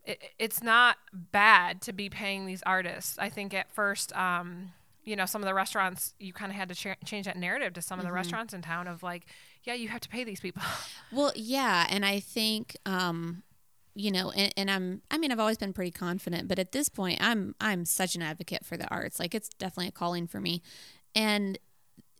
it, 0.04 0.22
it's 0.38 0.62
not 0.62 0.98
bad 1.14 1.82
to 1.82 1.94
be 1.94 2.10
paying 2.10 2.46
these 2.46 2.62
artists. 2.66 3.18
I 3.18 3.30
think 3.30 3.54
at 3.54 3.72
first 3.72 4.16
um, 4.16 4.72
you 5.06 5.16
know 5.16 5.26
some 5.26 5.42
of 5.42 5.46
the 5.46 5.54
restaurants 5.54 6.14
you 6.20 6.34
kind 6.34 6.52
of 6.52 6.58
had 6.58 6.70
to 6.70 6.76
ch- 6.76 7.06
change 7.06 7.26
that 7.26 7.38
narrative 7.38 7.74
to 7.74 7.82
some 7.82 8.00
of 8.00 8.04
the 8.04 8.08
mm-hmm. 8.08 8.16
restaurants 8.16 8.54
in 8.54 8.62
town 8.62 8.88
of 8.88 9.04
like 9.04 9.26
yeah 9.64 9.74
you 9.74 9.88
have 9.88 10.02
to 10.02 10.10
pay 10.10 10.24
these 10.24 10.40
people. 10.40 10.62
Well 11.12 11.32
yeah 11.36 11.86
and 11.90 12.06
i 12.06 12.20
think 12.20 12.76
um, 12.86 13.44
you 13.94 14.12
know 14.12 14.32
and, 14.32 14.54
and 14.58 14.72
i'm 14.72 15.02
i 15.10 15.18
mean 15.18 15.32
i've 15.32 15.40
always 15.40 15.58
been 15.58 15.72
pretty 15.72 15.92
confident 15.92 16.48
but 16.48 16.60
at 16.60 16.72
this 16.74 16.90
point 16.90 17.20
i'm 17.22 17.56
i'm 17.62 17.86
such 17.86 18.16
an 18.16 18.22
advocate 18.22 18.66
for 18.66 18.76
the 18.76 18.88
arts. 18.90 19.20
Like 19.20 19.34
it's 19.34 19.50
definitely 19.50 19.90
a 19.90 19.92
calling 19.92 20.28
for 20.28 20.42
me. 20.42 20.62
And 21.14 21.58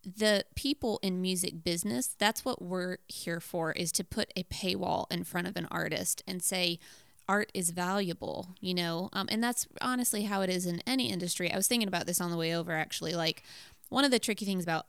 the 0.06 0.46
people 0.56 1.00
in 1.02 1.22
music 1.22 1.64
business 1.64 2.08
that's 2.18 2.46
what 2.46 2.62
we're 2.62 2.98
here 3.08 3.40
for 3.40 3.72
is 3.72 3.92
to 3.92 4.04
put 4.04 4.32
a 4.36 4.44
paywall 4.44 5.06
in 5.12 5.24
front 5.24 5.48
of 5.48 5.58
an 5.58 5.68
artist 5.72 6.24
and 6.28 6.44
say 6.44 6.80
art 7.28 7.52
is 7.54 7.72
valuable 7.72 8.56
you 8.62 8.74
know? 8.74 9.10
Um, 9.14 9.28
and 9.30 9.44
that's 9.44 9.68
honestly 9.82 10.24
how 10.24 10.42
it 10.42 10.50
is 10.50 10.66
in 10.66 10.82
any 10.88 11.12
industry. 11.12 11.52
I 11.52 11.56
was 11.56 11.68
thinking 11.68 11.88
about 11.88 12.08
this 12.08 12.22
on 12.22 12.32
the 12.32 12.38
way 12.38 12.56
over 12.56 12.72
actually. 12.72 13.14
Like 13.14 13.44
one 13.90 14.06
of 14.06 14.12
the 14.12 14.20
tricky 14.20 14.46
things 14.46 14.64
about 14.64 14.88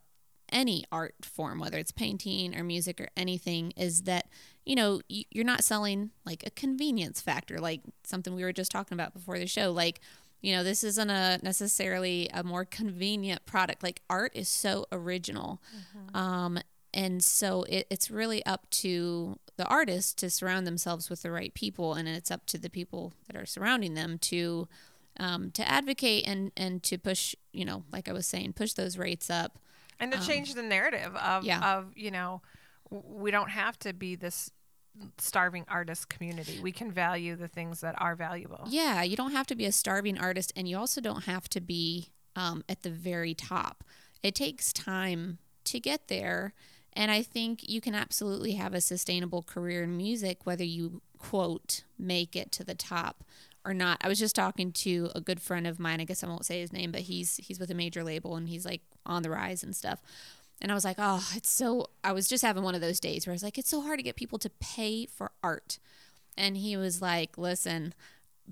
any 0.50 0.84
art 0.92 1.14
form, 1.22 1.58
whether 1.58 1.78
it's 1.78 1.92
painting 1.92 2.56
or 2.56 2.62
music 2.64 3.00
or 3.00 3.08
anything, 3.16 3.72
is 3.76 4.02
that, 4.02 4.28
you 4.64 4.74
know, 4.74 5.00
you're 5.08 5.44
not 5.44 5.64
selling 5.64 6.10
like 6.24 6.44
a 6.46 6.50
convenience 6.50 7.20
factor, 7.20 7.58
like 7.58 7.82
something 8.04 8.34
we 8.34 8.44
were 8.44 8.52
just 8.52 8.70
talking 8.70 8.94
about 8.94 9.12
before 9.12 9.38
the 9.38 9.46
show. 9.46 9.72
Like, 9.72 10.00
you 10.40 10.54
know, 10.54 10.62
this 10.62 10.84
isn't 10.84 11.10
a 11.10 11.38
necessarily 11.42 12.28
a 12.32 12.44
more 12.44 12.64
convenient 12.64 13.46
product. 13.46 13.82
Like, 13.82 14.02
art 14.08 14.32
is 14.34 14.48
so 14.48 14.86
original. 14.92 15.60
Mm-hmm. 15.76 16.16
Um, 16.16 16.58
and 16.94 17.22
so 17.22 17.64
it, 17.64 17.86
it's 17.90 18.10
really 18.10 18.44
up 18.46 18.70
to 18.70 19.38
the 19.56 19.66
artist 19.66 20.18
to 20.18 20.30
surround 20.30 20.66
themselves 20.66 21.10
with 21.10 21.22
the 21.22 21.30
right 21.30 21.52
people, 21.52 21.94
and 21.94 22.08
it's 22.08 22.30
up 22.30 22.46
to 22.46 22.58
the 22.58 22.70
people 22.70 23.12
that 23.26 23.36
are 23.36 23.46
surrounding 23.46 23.94
them 23.94 24.18
to 24.18 24.68
um, 25.18 25.50
to 25.52 25.68
advocate 25.68 26.26
and 26.26 26.52
and 26.56 26.82
to 26.84 26.98
push, 26.98 27.34
you 27.52 27.64
know, 27.64 27.84
like 27.92 28.08
I 28.08 28.12
was 28.12 28.26
saying, 28.26 28.52
push 28.54 28.72
those 28.72 28.96
rates 28.96 29.30
up 29.30 29.58
and 29.98 30.12
to 30.12 30.18
um, 30.18 30.24
change 30.24 30.54
the 30.54 30.62
narrative 30.62 31.14
of 31.16 31.44
yeah. 31.44 31.78
of 31.78 31.92
you 31.96 32.10
know 32.10 32.42
we 32.90 33.30
don't 33.30 33.50
have 33.50 33.78
to 33.80 33.92
be 33.92 34.14
this 34.14 34.50
starving 35.18 35.64
artist 35.68 36.08
community. 36.08 36.60
We 36.62 36.72
can 36.72 36.90
value 36.90 37.36
the 37.36 37.48
things 37.48 37.80
that 37.80 37.94
are 37.98 38.14
valuable. 38.14 38.64
Yeah, 38.68 39.02
you 39.02 39.16
don't 39.16 39.32
have 39.32 39.46
to 39.48 39.54
be 39.54 39.64
a 39.64 39.72
starving 39.72 40.18
artist, 40.18 40.52
and 40.56 40.68
you 40.68 40.78
also 40.78 41.00
don't 41.00 41.24
have 41.24 41.48
to 41.50 41.60
be 41.60 42.10
um, 42.34 42.64
at 42.68 42.82
the 42.82 42.90
very 42.90 43.34
top. 43.34 43.84
It 44.22 44.34
takes 44.34 44.72
time 44.72 45.38
to 45.64 45.80
get 45.80 46.08
there. 46.08 46.54
And 46.92 47.10
I 47.10 47.22
think 47.22 47.68
you 47.68 47.80
can 47.80 47.94
absolutely 47.94 48.52
have 48.52 48.72
a 48.72 48.80
sustainable 48.80 49.42
career 49.42 49.82
in 49.82 49.96
music, 49.96 50.38
whether 50.44 50.64
you, 50.64 51.02
quote, 51.18 51.84
make 51.98 52.34
it 52.34 52.50
to 52.52 52.64
the 52.64 52.74
top 52.74 53.22
or 53.66 53.74
not. 53.74 53.98
I 54.00 54.08
was 54.08 54.18
just 54.18 54.34
talking 54.34 54.72
to 54.72 55.10
a 55.14 55.20
good 55.20 55.40
friend 55.40 55.66
of 55.66 55.78
mine. 55.78 56.00
I 56.00 56.04
guess 56.04 56.24
I 56.24 56.28
won't 56.28 56.46
say 56.46 56.60
his 56.60 56.72
name, 56.72 56.92
but 56.92 57.02
he's 57.02 57.36
he's 57.36 57.58
with 57.58 57.70
a 57.70 57.74
major 57.74 58.02
label 58.02 58.36
and 58.36 58.48
he's 58.48 58.64
like 58.64 58.80
on 59.04 59.22
the 59.22 59.30
rise 59.30 59.62
and 59.62 59.76
stuff. 59.76 60.00
And 60.60 60.70
I 60.70 60.74
was 60.74 60.84
like, 60.84 60.96
oh, 60.98 61.26
it's 61.34 61.50
so. 61.50 61.90
I 62.02 62.12
was 62.12 62.28
just 62.28 62.44
having 62.44 62.62
one 62.62 62.74
of 62.74 62.80
those 62.80 63.00
days 63.00 63.26
where 63.26 63.32
I 63.32 63.34
was 63.34 63.42
like, 63.42 63.58
it's 63.58 63.68
so 63.68 63.82
hard 63.82 63.98
to 63.98 64.02
get 64.02 64.16
people 64.16 64.38
to 64.38 64.50
pay 64.50 65.06
for 65.06 65.32
art. 65.42 65.78
And 66.38 66.56
he 66.56 66.76
was 66.76 67.02
like, 67.02 67.36
listen, 67.36 67.94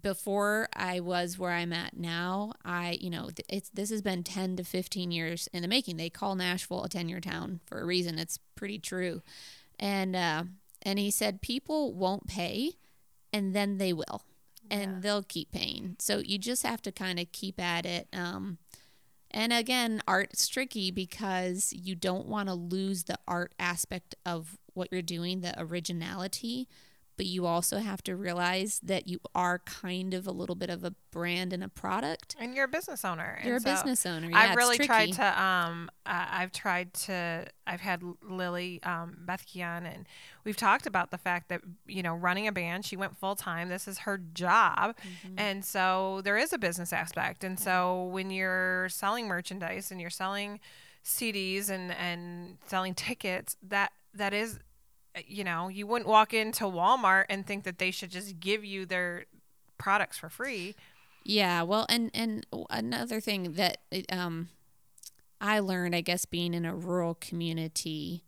before 0.00 0.68
I 0.74 1.00
was 1.00 1.38
where 1.38 1.52
I'm 1.52 1.72
at 1.72 1.96
now, 1.96 2.52
I, 2.64 2.98
you 3.00 3.10
know, 3.10 3.30
it's 3.48 3.70
this 3.70 3.90
has 3.90 4.02
been 4.02 4.22
10 4.22 4.56
to 4.56 4.64
15 4.64 5.10
years 5.10 5.48
in 5.52 5.62
the 5.62 5.68
making. 5.68 5.96
They 5.96 6.10
call 6.10 6.34
Nashville 6.34 6.84
a 6.84 6.88
10 6.88 7.08
year 7.08 7.20
town 7.20 7.60
for 7.66 7.80
a 7.80 7.86
reason. 7.86 8.18
It's 8.18 8.38
pretty 8.54 8.78
true. 8.78 9.22
And 9.78 10.14
uh, 10.14 10.44
and 10.82 10.98
he 10.98 11.10
said 11.10 11.40
people 11.40 11.94
won't 11.94 12.26
pay, 12.26 12.72
and 13.32 13.54
then 13.54 13.78
they 13.78 13.92
will 13.92 14.22
and 14.70 14.92
yeah. 14.92 14.98
they'll 15.00 15.22
keep 15.22 15.52
paying. 15.52 15.96
So 15.98 16.18
you 16.18 16.38
just 16.38 16.62
have 16.62 16.82
to 16.82 16.92
kind 16.92 17.18
of 17.18 17.30
keep 17.32 17.60
at 17.60 17.86
it. 17.86 18.08
Um, 18.12 18.58
and 19.34 19.52
again, 19.52 20.00
art's 20.06 20.46
tricky 20.46 20.92
because 20.92 21.72
you 21.72 21.96
don't 21.96 22.28
want 22.28 22.48
to 22.48 22.54
lose 22.54 23.04
the 23.04 23.18
art 23.26 23.52
aspect 23.58 24.14
of 24.24 24.56
what 24.74 24.88
you're 24.92 25.02
doing, 25.02 25.40
the 25.40 25.60
originality 25.60 26.68
but 27.16 27.26
you 27.26 27.46
also 27.46 27.78
have 27.78 28.02
to 28.04 28.16
realize 28.16 28.80
that 28.82 29.08
you 29.08 29.20
are 29.34 29.60
kind 29.60 30.14
of 30.14 30.26
a 30.26 30.32
little 30.32 30.56
bit 30.56 30.70
of 30.70 30.82
a 30.84 30.94
brand 31.10 31.52
and 31.52 31.62
a 31.62 31.68
product. 31.68 32.34
And 32.38 32.54
you're 32.54 32.64
a 32.64 32.68
business 32.68 33.04
owner. 33.04 33.38
You're 33.44 33.56
and 33.56 33.64
a 33.64 33.68
so 33.68 33.74
business 33.74 34.04
owner. 34.04 34.28
Yeah, 34.28 34.38
I've 34.38 34.56
really 34.56 34.78
tried 34.78 35.12
to. 35.12 35.42
Um, 35.42 35.90
uh, 36.04 36.26
I've 36.30 36.52
tried 36.52 36.92
to. 36.94 37.46
I've 37.66 37.80
had 37.80 38.02
Lily 38.22 38.82
um, 38.82 39.18
Bethkian, 39.24 39.86
and 39.86 40.06
we've 40.44 40.56
talked 40.56 40.86
about 40.86 41.10
the 41.10 41.18
fact 41.18 41.48
that 41.50 41.60
you 41.86 42.02
know 42.02 42.14
running 42.14 42.48
a 42.48 42.52
band. 42.52 42.84
She 42.84 42.96
went 42.96 43.16
full 43.16 43.36
time. 43.36 43.68
This 43.68 43.86
is 43.86 43.98
her 43.98 44.18
job, 44.18 44.96
mm-hmm. 44.96 45.34
and 45.38 45.64
so 45.64 46.20
there 46.24 46.36
is 46.36 46.52
a 46.52 46.58
business 46.58 46.92
aspect. 46.92 47.44
And 47.44 47.58
so 47.58 48.04
when 48.06 48.30
you're 48.30 48.88
selling 48.88 49.28
merchandise 49.28 49.90
and 49.90 50.00
you're 50.00 50.10
selling 50.10 50.60
CDs 51.04 51.70
and 51.70 51.92
and 51.92 52.58
selling 52.66 52.94
tickets, 52.94 53.56
that 53.62 53.92
that 54.14 54.34
is 54.34 54.58
you 55.26 55.44
know, 55.44 55.68
you 55.68 55.86
wouldn't 55.86 56.08
walk 56.08 56.34
into 56.34 56.64
Walmart 56.64 57.24
and 57.28 57.46
think 57.46 57.64
that 57.64 57.78
they 57.78 57.90
should 57.90 58.10
just 58.10 58.40
give 58.40 58.64
you 58.64 58.86
their 58.86 59.26
products 59.78 60.18
for 60.18 60.28
free. 60.28 60.74
Yeah, 61.24 61.62
well, 61.62 61.86
and 61.88 62.10
and 62.14 62.46
another 62.70 63.20
thing 63.20 63.52
that 63.52 63.78
um 64.10 64.48
I 65.40 65.58
learned, 65.60 65.94
I 65.94 66.00
guess, 66.00 66.24
being 66.24 66.54
in 66.54 66.64
a 66.64 66.74
rural 66.74 67.14
community, 67.14 68.24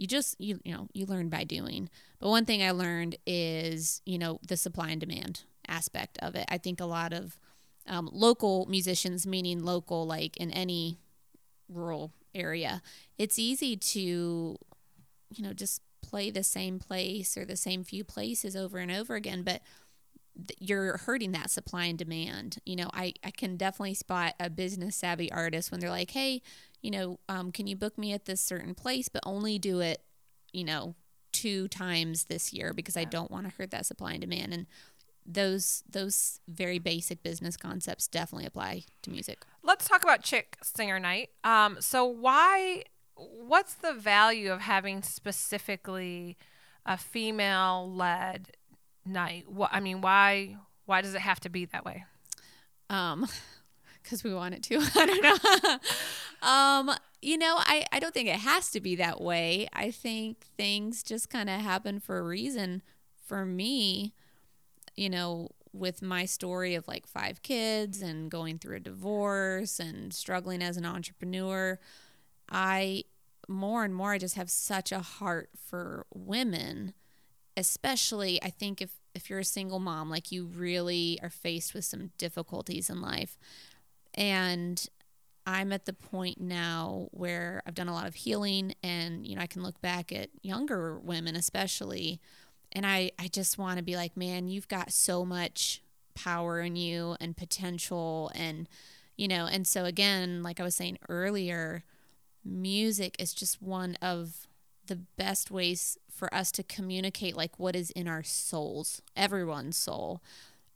you 0.00 0.06
just 0.06 0.40
you 0.40 0.58
you 0.64 0.72
know 0.72 0.88
you 0.94 1.04
learn 1.04 1.28
by 1.28 1.44
doing 1.44 1.90
but 2.18 2.30
one 2.30 2.46
thing 2.46 2.62
i 2.62 2.70
learned 2.70 3.16
is 3.26 4.00
you 4.06 4.18
know 4.18 4.40
the 4.48 4.56
supply 4.56 4.88
and 4.88 5.00
demand 5.00 5.42
aspect 5.68 6.18
of 6.22 6.34
it 6.34 6.46
i 6.48 6.56
think 6.56 6.80
a 6.80 6.86
lot 6.86 7.12
of 7.12 7.38
um, 7.86 8.08
local 8.12 8.66
musicians 8.66 9.26
meaning 9.26 9.62
local 9.62 10.06
like 10.06 10.36
in 10.38 10.50
any 10.52 10.98
rural 11.68 12.12
area 12.34 12.80
it's 13.18 13.38
easy 13.38 13.76
to 13.76 14.00
you 14.00 15.42
know 15.42 15.52
just 15.52 15.82
play 16.10 16.30
the 16.30 16.42
same 16.42 16.78
place 16.78 17.36
or 17.36 17.44
the 17.44 17.56
same 17.56 17.84
few 17.84 18.04
places 18.04 18.56
over 18.56 18.78
and 18.78 18.90
over 18.90 19.14
again 19.14 19.42
but 19.42 19.60
th- 20.36 20.58
you're 20.58 20.96
hurting 20.98 21.32
that 21.32 21.50
supply 21.50 21.84
and 21.84 21.98
demand 21.98 22.58
you 22.64 22.76
know 22.76 22.88
i, 22.92 23.12
I 23.22 23.30
can 23.30 23.56
definitely 23.56 23.94
spot 23.94 24.34
a 24.40 24.50
business 24.50 24.96
savvy 24.96 25.30
artist 25.30 25.70
when 25.70 25.80
they're 25.80 25.90
like 25.90 26.10
hey 26.10 26.42
you 26.82 26.90
know, 26.90 27.20
um, 27.28 27.52
can 27.52 27.66
you 27.66 27.76
book 27.76 27.98
me 27.98 28.12
at 28.12 28.24
this 28.24 28.40
certain 28.40 28.74
place, 28.74 29.08
but 29.08 29.22
only 29.26 29.58
do 29.58 29.80
it, 29.80 30.02
you 30.52 30.64
know, 30.64 30.94
two 31.32 31.68
times 31.68 32.24
this 32.24 32.52
year 32.52 32.72
because 32.72 32.96
I 32.96 33.04
don't 33.04 33.30
want 33.30 33.48
to 33.48 33.54
hurt 33.56 33.70
that 33.70 33.86
supply 33.86 34.12
and 34.12 34.20
demand. 34.20 34.52
And 34.52 34.66
those 35.26 35.84
those 35.88 36.40
very 36.48 36.78
basic 36.78 37.22
business 37.22 37.56
concepts 37.56 38.08
definitely 38.08 38.46
apply 38.46 38.84
to 39.02 39.10
music. 39.10 39.44
Let's 39.62 39.86
talk 39.86 40.02
about 40.02 40.22
Chick 40.22 40.56
Singer 40.62 40.98
Night. 40.98 41.30
Um, 41.44 41.76
so 41.80 42.04
why? 42.04 42.84
What's 43.20 43.74
the 43.74 43.92
value 43.92 44.52
of 44.52 44.60
having 44.60 45.02
specifically 45.02 46.36
a 46.86 46.96
female-led 46.96 48.52
night? 49.04 49.44
What 49.48 49.70
I 49.72 49.80
mean, 49.80 50.00
why? 50.00 50.56
Why 50.86 51.02
does 51.02 51.14
it 51.14 51.20
have 51.20 51.40
to 51.40 51.48
be 51.48 51.66
that 51.66 51.84
way? 51.84 52.04
Um, 52.88 53.26
because 54.02 54.24
we 54.24 54.34
want 54.34 54.54
it 54.54 54.62
to. 54.64 54.78
I 54.96 55.06
don't 55.06 55.22
know. 55.22 56.48
um, 56.48 56.96
you 57.22 57.36
know, 57.36 57.56
I, 57.58 57.84
I 57.92 58.00
don't 58.00 58.14
think 58.14 58.28
it 58.28 58.40
has 58.40 58.70
to 58.70 58.80
be 58.80 58.96
that 58.96 59.20
way. 59.20 59.68
I 59.72 59.90
think 59.90 60.46
things 60.56 61.02
just 61.02 61.28
kind 61.28 61.50
of 61.50 61.60
happen 61.60 62.00
for 62.00 62.18
a 62.18 62.22
reason. 62.22 62.82
For 63.26 63.44
me, 63.44 64.14
you 64.96 65.10
know, 65.10 65.50
with 65.72 66.02
my 66.02 66.24
story 66.24 66.74
of 66.74 66.88
like 66.88 67.06
five 67.06 67.42
kids 67.42 68.02
and 68.02 68.30
going 68.30 68.58
through 68.58 68.76
a 68.76 68.80
divorce 68.80 69.78
and 69.78 70.12
struggling 70.12 70.62
as 70.62 70.76
an 70.76 70.86
entrepreneur, 70.86 71.78
I 72.50 73.04
more 73.50 73.84
and 73.84 73.94
more 73.94 74.12
I 74.12 74.18
just 74.18 74.36
have 74.36 74.50
such 74.50 74.92
a 74.92 75.00
heart 75.00 75.50
for 75.56 76.06
women, 76.14 76.94
especially 77.56 78.42
I 78.42 78.50
think 78.50 78.80
if 78.80 78.92
if 79.14 79.28
you're 79.28 79.40
a 79.40 79.44
single 79.44 79.80
mom, 79.80 80.08
like 80.08 80.30
you 80.30 80.46
really 80.46 81.18
are 81.22 81.30
faced 81.30 81.74
with 81.74 81.84
some 81.84 82.12
difficulties 82.16 82.88
in 82.88 83.02
life. 83.02 83.36
And 84.14 84.86
I'm 85.46 85.72
at 85.72 85.86
the 85.86 85.92
point 85.92 86.40
now 86.40 87.08
where 87.10 87.62
I've 87.66 87.74
done 87.74 87.88
a 87.88 87.94
lot 87.94 88.06
of 88.06 88.14
healing 88.14 88.74
and 88.82 89.26
you 89.26 89.34
know 89.34 89.42
I 89.42 89.46
can 89.46 89.62
look 89.62 89.80
back 89.80 90.12
at 90.12 90.30
younger 90.42 90.98
women 90.98 91.34
especially 91.34 92.20
and 92.72 92.86
I 92.86 93.10
I 93.18 93.28
just 93.28 93.58
want 93.58 93.78
to 93.78 93.82
be 93.82 93.96
like 93.96 94.16
man 94.16 94.48
you've 94.48 94.68
got 94.68 94.92
so 94.92 95.24
much 95.24 95.82
power 96.14 96.60
in 96.60 96.76
you 96.76 97.16
and 97.20 97.36
potential 97.36 98.30
and 98.34 98.68
you 99.16 99.28
know 99.28 99.46
and 99.46 99.66
so 99.66 99.86
again 99.86 100.42
like 100.42 100.60
I 100.60 100.62
was 100.62 100.76
saying 100.76 100.98
earlier 101.08 101.84
music 102.44 103.16
is 103.18 103.34
just 103.34 103.60
one 103.60 103.96
of 104.02 104.46
the 104.86 104.96
best 105.16 105.50
ways 105.50 105.98
for 106.10 106.32
us 106.34 106.50
to 106.50 106.62
communicate 106.62 107.36
like 107.36 107.58
what 107.58 107.76
is 107.76 107.90
in 107.90 108.08
our 108.08 108.22
souls 108.22 109.02
everyone's 109.16 109.76
soul 109.76 110.20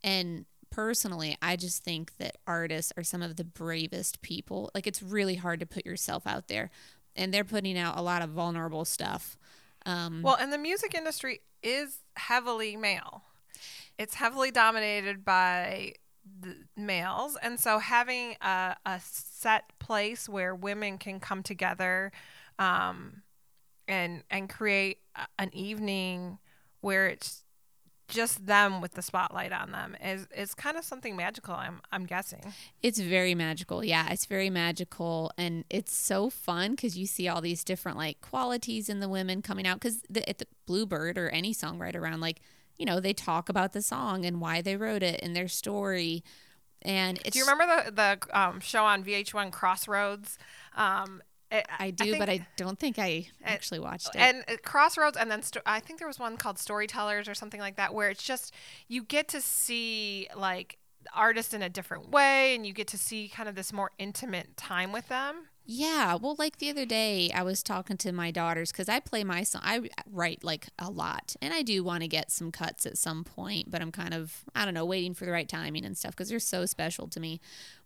and 0.05 0.44
personally, 0.74 1.38
I 1.40 1.55
just 1.55 1.85
think 1.85 2.16
that 2.18 2.37
artists 2.48 2.92
are 2.96 3.05
some 3.05 3.22
of 3.22 3.37
the 3.37 3.44
bravest 3.44 4.22
people. 4.22 4.72
Like 4.74 4.88
it's 4.88 5.03
really 5.03 5.37
hard 5.37 5.61
to 5.61 5.66
put 5.66 5.87
yourself 5.87 6.27
out 6.27 6.48
there, 6.48 6.70
and 7.14 7.33
they're 7.33 7.44
putting 7.44 7.79
out 7.79 7.96
a 7.96 8.03
lot 8.03 8.22
of 8.22 8.31
vulnerable 8.31 8.85
stuff. 8.85 9.38
Um, 9.87 10.22
well, 10.22 10.37
and 10.38 10.53
the 10.53 10.59
music 10.59 10.94
industry 10.94 11.42
is 11.62 12.00
heavily 12.16 12.77
male. 12.77 13.22
It's 13.98 14.16
heavily 14.16 14.50
dominated 14.50 15.24
by 15.24 15.94
males, 16.77 17.38
and 17.40 17.61
so 17.61 17.79
having 17.79 18.35
a, 18.40 18.77
a 18.85 18.98
set 19.44 19.78
place 19.78 20.26
where 20.26 20.54
women 20.54 20.96
can 20.96 21.20
come 21.20 21.42
together, 21.42 22.11
um, 22.59 23.22
and 23.87 24.24
and 24.30 24.48
create 24.48 24.98
an 25.38 25.50
evening 25.52 26.38
where 26.80 27.09
it's 27.09 27.44
just 28.09 28.46
them 28.46 28.80
with 28.80 28.92
the 28.92 29.02
spotlight 29.02 29.52
on 29.52 29.70
them 29.70 29.96
is 30.02 30.26
is 30.37 30.54
kind 30.54 30.76
of 30.76 30.85
something 30.85 31.16
magical 31.16 31.54
i'm 31.54 31.80
i'm 31.90 32.04
guessing. 32.04 32.52
It's 32.83 32.98
very 32.98 33.35
magical 33.35 33.83
yeah 33.83 34.09
it's 34.11 34.26
very 34.26 34.50
magical 34.50 35.33
and 35.38 35.64
it's 35.70 35.94
so 35.94 36.28
fun 36.28 36.76
cuz 36.76 36.98
you 36.98 37.07
see 37.07 37.28
all 37.28 37.40
these 37.40 37.64
different 37.64 37.96
like 37.96 38.20
qualities 38.20 38.88
in 38.88 39.00
the 39.00 39.09
women 39.09 39.40
coming 39.40 39.66
out 39.66 39.80
cuz 39.80 40.02
at 40.14 40.38
the 40.38 40.46
bluebird 40.66 41.16
or 41.16 41.30
any 41.30 41.54
songwriter 41.54 41.96
around 41.96 42.20
like 42.20 42.40
you 42.76 42.85
know 42.85 43.00
they 43.00 43.14
talk 43.14 43.48
about 43.48 43.72
the 43.72 43.83
song 43.83 44.26
and 44.26 44.40
why 44.40 44.61
they 44.61 44.76
wrote 44.76 45.02
it 45.02 45.18
and 45.22 45.35
their 45.35 45.48
story 45.48 46.22
and 46.84 47.22
do 47.22 47.38
you 47.38 47.44
remember 47.46 47.84
the 47.84 47.90
the 47.90 48.38
um, 48.38 48.60
show 48.60 48.84
on 48.84 49.04
vh1 49.04 49.50
crossroads 49.50 50.38
um, 50.76 51.22
it, 51.54 51.66
I 51.78 51.90
do, 51.90 52.04
I 52.04 52.06
think, 52.06 52.18
but 52.18 52.28
I 52.28 52.46
don't 52.56 52.78
think 52.78 52.98
I 52.98 53.28
actually 53.44 53.78
watched 53.78 54.08
it. 54.14 54.16
And 54.16 54.44
uh, 54.48 54.56
Crossroads, 54.64 55.16
and 55.16 55.30
then 55.30 55.42
sto- 55.42 55.60
I 55.64 55.78
think 55.78 56.00
there 56.00 56.08
was 56.08 56.18
one 56.18 56.36
called 56.36 56.58
Storytellers 56.58 57.28
or 57.28 57.34
something 57.34 57.60
like 57.60 57.76
that, 57.76 57.94
where 57.94 58.10
it's 58.10 58.24
just 58.24 58.52
you 58.88 59.04
get 59.04 59.28
to 59.28 59.40
see 59.40 60.26
like 60.34 60.78
artists 61.14 61.54
in 61.54 61.62
a 61.62 61.68
different 61.68 62.10
way, 62.10 62.56
and 62.56 62.66
you 62.66 62.72
get 62.72 62.88
to 62.88 62.98
see 62.98 63.28
kind 63.28 63.48
of 63.48 63.54
this 63.54 63.72
more 63.72 63.92
intimate 63.98 64.56
time 64.56 64.90
with 64.90 65.08
them. 65.08 65.46
Yeah, 65.66 66.16
well, 66.16 66.37
like 66.38 66.59
the 66.59 66.68
other 66.68 66.85
day, 66.85 67.31
I 67.35 67.42
was 67.42 67.62
talking 67.62 67.96
to 67.98 68.12
my 68.12 68.31
daughters 68.31 68.70
because 68.70 68.88
I 68.88 69.00
play 69.00 69.24
my 69.24 69.42
song. 69.44 69.62
I 69.64 69.88
write 70.11 70.44
like 70.44 70.66
a 70.79 70.90
lot, 70.90 71.37
and 71.40 71.55
I 71.55 71.62
do 71.62 71.83
want 71.83 72.03
to 72.03 72.09
get 72.09 72.31
some 72.31 72.53
cuts 72.53 72.85
at 72.85 72.98
some 72.98 73.24
point, 73.24 73.70
but 73.70 73.81
I'm 73.81 73.90
kind 73.90 74.12
of 74.12 74.44
I 74.55 74.66
don't 74.66 74.74
know, 74.74 74.85
waiting 74.85 75.14
for 75.14 75.24
the 75.24 75.33
right 75.33 75.48
timing 75.48 75.87
and 75.87 75.96
stuff 75.96 76.12
because 76.12 76.29
they're 76.29 76.38
so 76.38 76.66
special 76.66 77.09
to 77.09 77.18
me. 77.18 77.40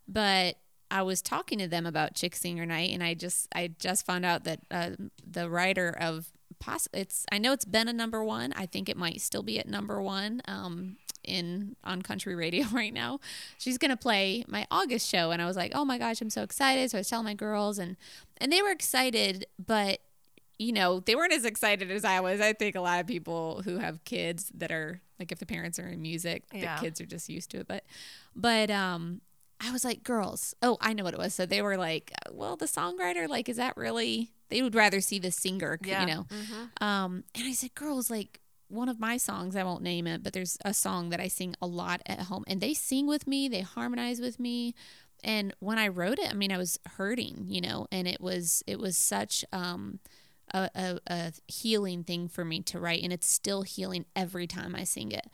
But 0.08 0.56
I 0.90 1.02
was 1.02 1.22
talking 1.22 1.58
to 1.60 1.68
them 1.68 1.86
about 1.86 2.14
Chick 2.14 2.34
Singer 2.34 2.66
Night, 2.66 2.90
and 2.92 3.00
I 3.02 3.14
just 3.14 3.46
I 3.54 3.70
just 3.78 4.04
found 4.04 4.24
out 4.24 4.42
that 4.42 4.60
uh, 4.72 4.90
the 5.24 5.48
writer 5.48 5.96
of 6.00 6.32
poss- 6.60 6.88
it's 6.92 7.24
I 7.30 7.38
know 7.38 7.52
it's 7.52 7.64
been 7.64 7.88
a 7.88 7.92
number 7.92 8.22
one. 8.24 8.52
I 8.54 8.66
think 8.66 8.88
it 8.88 8.96
might 8.96 9.20
still 9.20 9.42
be 9.42 9.58
at 9.58 9.68
number 9.68 10.00
one 10.02 10.42
um, 10.46 10.96
in 11.24 11.76
on 11.84 12.02
country 12.02 12.34
radio 12.34 12.66
right 12.72 12.92
now. 12.92 13.20
She's 13.58 13.78
gonna 13.78 13.96
play 13.96 14.44
my 14.48 14.66
August 14.70 15.08
show, 15.08 15.30
and 15.30 15.40
I 15.40 15.46
was 15.46 15.56
like, 15.56 15.72
oh 15.74 15.84
my 15.84 15.98
gosh, 15.98 16.20
I'm 16.20 16.30
so 16.30 16.42
excited! 16.42 16.90
So 16.90 16.98
I 16.98 17.00
was 17.00 17.08
telling 17.08 17.24
my 17.24 17.34
girls, 17.34 17.78
and 17.78 17.96
and 18.38 18.52
they 18.52 18.62
were 18.62 18.70
excited, 18.70 19.46
but 19.64 20.00
you 20.58 20.72
know 20.72 21.00
they 21.00 21.14
weren't 21.14 21.32
as 21.32 21.44
excited 21.44 21.90
as 21.90 22.04
I 22.04 22.20
was. 22.20 22.40
I 22.40 22.52
think 22.52 22.74
a 22.74 22.80
lot 22.80 23.00
of 23.00 23.06
people 23.06 23.62
who 23.64 23.78
have 23.78 24.04
kids 24.04 24.50
that 24.54 24.72
are 24.72 25.00
like 25.18 25.32
if 25.32 25.38
the 25.38 25.46
parents 25.46 25.78
are 25.78 25.88
in 25.88 26.02
music, 26.02 26.44
yeah. 26.52 26.76
the 26.76 26.82
kids 26.82 27.00
are 27.00 27.06
just 27.06 27.28
used 27.28 27.50
to 27.50 27.58
it. 27.58 27.68
But 27.68 27.84
but 28.34 28.70
um 28.70 29.20
I 29.60 29.72
was 29.72 29.84
like, 29.84 30.04
girls, 30.04 30.54
oh, 30.62 30.78
I 30.80 30.92
know 30.92 31.04
what 31.04 31.14
it 31.14 31.18
was. 31.18 31.34
So 31.34 31.46
they 31.46 31.62
were 31.62 31.76
like, 31.76 32.12
well, 32.30 32.56
the 32.56 32.66
songwriter, 32.66 33.28
like, 33.28 33.48
is 33.48 33.56
that 33.56 33.76
really? 33.76 34.30
They 34.50 34.62
would 34.62 34.74
rather 34.74 35.00
see 35.00 35.18
the 35.18 35.30
singer, 35.30 35.78
yeah. 35.84 36.00
you 36.00 36.06
know. 36.06 36.26
Mm-hmm. 36.28 36.84
Um, 36.84 37.24
and 37.34 37.44
I 37.44 37.52
said, 37.52 37.74
girls, 37.74 38.10
like, 38.10 38.40
one 38.68 38.88
of 38.88 39.00
my 39.00 39.16
songs, 39.16 39.56
I 39.56 39.64
won't 39.64 39.82
name 39.82 40.06
it, 40.06 40.22
but 40.22 40.32
there's 40.32 40.58
a 40.64 40.74
song 40.74 41.08
that 41.10 41.20
I 41.20 41.28
sing 41.28 41.54
a 41.60 41.66
lot 41.66 42.02
at 42.06 42.20
home, 42.20 42.44
and 42.46 42.60
they 42.60 42.74
sing 42.74 43.06
with 43.06 43.26
me, 43.26 43.48
they 43.48 43.62
harmonize 43.62 44.20
with 44.20 44.38
me. 44.38 44.74
And 45.24 45.54
when 45.58 45.78
I 45.78 45.88
wrote 45.88 46.18
it, 46.18 46.30
I 46.30 46.34
mean, 46.34 46.52
I 46.52 46.58
was 46.58 46.78
hurting, 46.96 47.46
you 47.48 47.60
know, 47.60 47.88
and 47.90 48.06
it 48.06 48.20
was 48.20 48.62
it 48.66 48.78
was 48.78 48.96
such 48.96 49.44
um, 49.52 49.98
a, 50.54 50.70
a, 50.74 50.98
a 51.08 51.32
healing 51.48 52.04
thing 52.04 52.28
for 52.28 52.44
me 52.44 52.60
to 52.62 52.78
write, 52.78 53.02
and 53.02 53.12
it's 53.12 53.26
still 53.26 53.62
healing 53.62 54.04
every 54.14 54.46
time 54.46 54.76
I 54.76 54.84
sing 54.84 55.12
it. 55.12 55.26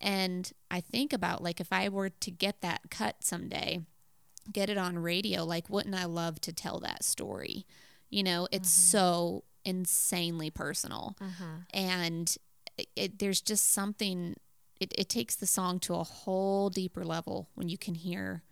And 0.00 0.50
I 0.70 0.80
think 0.80 1.12
about 1.12 1.42
like 1.42 1.60
if 1.60 1.72
I 1.72 1.88
were 1.88 2.10
to 2.10 2.30
get 2.30 2.60
that 2.60 2.82
cut 2.90 3.16
someday, 3.20 3.80
get 4.52 4.70
it 4.70 4.78
on 4.78 4.98
radio, 4.98 5.44
like 5.44 5.68
wouldn't 5.68 5.94
I 5.94 6.04
love 6.04 6.40
to 6.42 6.52
tell 6.52 6.80
that 6.80 7.04
story? 7.04 7.66
You 8.10 8.22
know, 8.22 8.48
it's 8.50 8.70
mm-hmm. 8.70 8.98
so 8.98 9.44
insanely 9.64 10.50
personal. 10.50 11.16
Mm-hmm. 11.20 11.54
And 11.74 12.36
it, 12.76 12.88
it, 12.96 13.18
there's 13.18 13.40
just 13.40 13.72
something, 13.72 14.36
it, 14.80 14.94
it 14.96 15.08
takes 15.08 15.34
the 15.34 15.46
song 15.46 15.78
to 15.80 15.94
a 15.94 16.04
whole 16.04 16.70
deeper 16.70 17.04
level 17.04 17.48
when 17.54 17.68
you 17.68 17.76
can 17.76 17.94
hear 17.94 18.42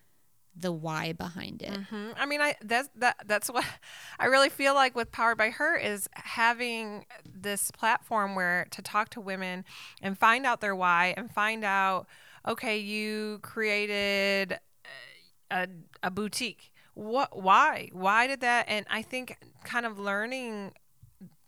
the 0.59 0.73
why 0.73 1.13
behind 1.13 1.63
it. 1.63 1.73
Mm-hmm. 1.73 2.11
I 2.17 2.27
mean, 2.27 2.41
I 2.41 2.55
that's 2.63 2.89
that 2.97 3.17
that's 3.27 3.51
what 3.51 3.65
I 4.19 4.27
really 4.27 4.49
feel 4.49 4.75
like 4.75 4.95
with 4.95 5.13
Powered 5.13 5.39
by 5.39 5.51
Her 5.51 5.77
is 5.77 6.09
having 6.13 7.05
this 7.25 7.71
platform 7.71 8.35
where 8.35 8.67
to 8.71 8.83
talk 8.83 9.11
to 9.11 9.21
women 9.21 9.65
and 10.03 10.19
find 10.19 10.47
out 10.47 10.61
their 10.61 10.75
why 10.75 11.15
and 11.17 11.31
find 11.31 11.65
out 11.65 12.07
okay, 12.49 12.79
you 12.79 13.41
created 13.43 14.59
a, 15.51 15.67
a 16.03 16.11
boutique. 16.11 16.73
What 16.95 17.41
why? 17.41 17.91
Why 17.93 18.27
did 18.27 18.41
that 18.41 18.67
and 18.69 18.87
I 18.91 19.03
think 19.03 19.37
kind 19.65 19.85
of 19.85 19.99
learning 19.99 20.73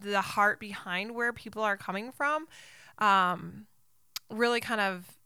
the 0.01 0.21
heart 0.21 0.61
behind 0.61 1.15
where 1.15 1.33
people 1.33 1.63
are 1.63 1.77
coming 1.77 2.13
from 2.13 2.47
um, 2.99 3.67
really 4.31 4.61
kind 4.61 4.81
of 4.81 5.19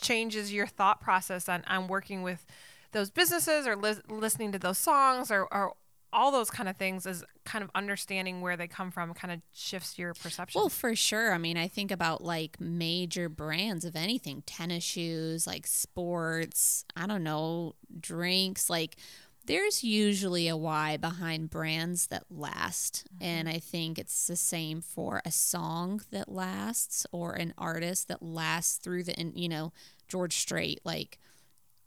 changes 0.00 0.52
your 0.52 0.66
thought 0.66 1.00
process 1.00 1.48
on, 1.48 1.62
on 1.66 1.86
working 1.86 2.22
with 2.22 2.44
those 2.92 3.10
businesses 3.10 3.66
or 3.66 3.76
li- 3.76 4.02
listening 4.08 4.52
to 4.52 4.58
those 4.58 4.78
songs 4.78 5.30
or, 5.30 5.52
or 5.52 5.74
all 6.12 6.30
those 6.30 6.50
kind 6.50 6.68
of 6.68 6.76
things 6.76 7.06
is 7.06 7.24
kind 7.44 7.64
of 7.64 7.70
understanding 7.74 8.42
where 8.42 8.56
they 8.56 8.68
come 8.68 8.90
from 8.90 9.14
kind 9.14 9.32
of 9.32 9.40
shifts 9.52 9.98
your 9.98 10.12
perception. 10.14 10.60
Well, 10.60 10.68
for 10.68 10.94
sure. 10.94 11.32
I 11.32 11.38
mean, 11.38 11.56
I 11.56 11.68
think 11.68 11.90
about 11.90 12.22
like 12.22 12.60
major 12.60 13.28
brands 13.28 13.84
of 13.84 13.96
anything 13.96 14.42
tennis 14.46 14.84
shoes, 14.84 15.46
like 15.46 15.66
sports, 15.66 16.84
I 16.94 17.06
don't 17.06 17.24
know, 17.24 17.76
drinks. 17.98 18.68
Like, 18.68 18.96
there's 19.44 19.82
usually 19.82 20.46
a 20.48 20.56
why 20.56 20.98
behind 20.98 21.50
brands 21.50 22.08
that 22.08 22.24
last. 22.30 23.04
Mm-hmm. 23.14 23.24
And 23.24 23.48
I 23.48 23.58
think 23.58 23.98
it's 23.98 24.26
the 24.26 24.36
same 24.36 24.80
for 24.82 25.22
a 25.24 25.32
song 25.32 26.02
that 26.10 26.30
lasts 26.30 27.06
or 27.10 27.32
an 27.32 27.54
artist 27.56 28.08
that 28.08 28.22
lasts 28.22 28.76
through 28.76 29.04
the, 29.04 29.14
you 29.34 29.48
know, 29.48 29.72
George 30.08 30.36
Strait. 30.36 30.80
Like, 30.84 31.18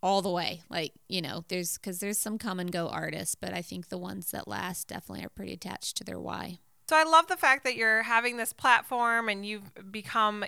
all 0.06 0.22
the 0.22 0.30
way. 0.30 0.62
Like, 0.70 0.94
you 1.10 1.20
know, 1.20 1.44
there's 1.48 1.80
because 1.80 2.00
there's 2.00 2.20
some 2.20 2.38
come 2.38 2.60
and 2.60 2.72
go 2.72 2.88
artists, 2.90 3.34
but 3.34 3.54
I 3.54 3.64
think 3.64 3.90
the 3.90 3.98
ones 3.98 4.30
that 4.30 4.48
last 4.48 4.88
definitely 4.88 5.26
are 5.26 5.30
pretty 5.30 5.54
attached 5.54 5.98
to 5.98 6.04
their 6.04 6.20
why. 6.20 6.60
So 6.88 6.96
I 6.96 7.04
love 7.04 7.26
the 7.26 7.36
fact 7.36 7.64
that 7.64 7.76
you're 7.76 8.04
having 8.04 8.38
this 8.38 8.54
platform 8.54 9.30
and 9.30 9.44
you've 9.44 9.72
become, 9.92 10.46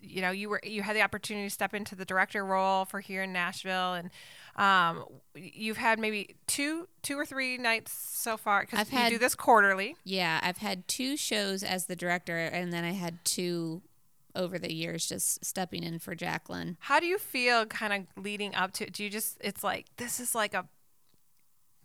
you 0.00 0.22
know, 0.22 0.30
you 0.30 0.48
were 0.48 0.60
you 0.62 0.82
had 0.82 0.94
the 0.94 1.02
opportunity 1.02 1.48
to 1.48 1.50
step 1.52 1.74
into 1.74 1.96
the 1.96 2.04
director 2.04 2.44
role 2.44 2.84
for 2.84 3.00
here 3.00 3.24
in 3.24 3.32
Nashville, 3.32 3.94
and 3.94 4.10
um, 4.54 5.04
you've 5.34 5.78
had 5.78 5.98
maybe 5.98 6.36
two 6.46 6.86
two 7.02 7.18
or 7.18 7.26
three 7.26 7.58
nights 7.58 7.92
so 7.92 8.36
far 8.36 8.60
because 8.60 8.92
you 8.92 8.96
had, 8.96 9.10
do 9.10 9.18
this 9.18 9.34
quarterly. 9.34 9.96
Yeah, 10.04 10.38
I've 10.44 10.58
had 10.58 10.86
two 10.86 11.16
shows 11.16 11.64
as 11.64 11.86
the 11.86 11.96
director, 11.96 12.38
and 12.38 12.72
then 12.72 12.84
I 12.84 12.92
had 12.92 13.24
two 13.24 13.82
over 14.34 14.58
the 14.58 14.72
years 14.72 15.06
just 15.06 15.44
stepping 15.44 15.82
in 15.82 15.98
for 15.98 16.14
Jacqueline. 16.14 16.76
How 16.80 17.00
do 17.00 17.06
you 17.06 17.18
feel 17.18 17.66
kind 17.66 17.92
of 17.92 18.22
leading 18.22 18.54
up 18.54 18.72
to 18.74 18.86
it? 18.86 18.92
Do 18.92 19.04
you 19.04 19.10
just 19.10 19.38
it's 19.40 19.64
like 19.64 19.86
this 19.96 20.20
is 20.20 20.34
like 20.34 20.54
a 20.54 20.66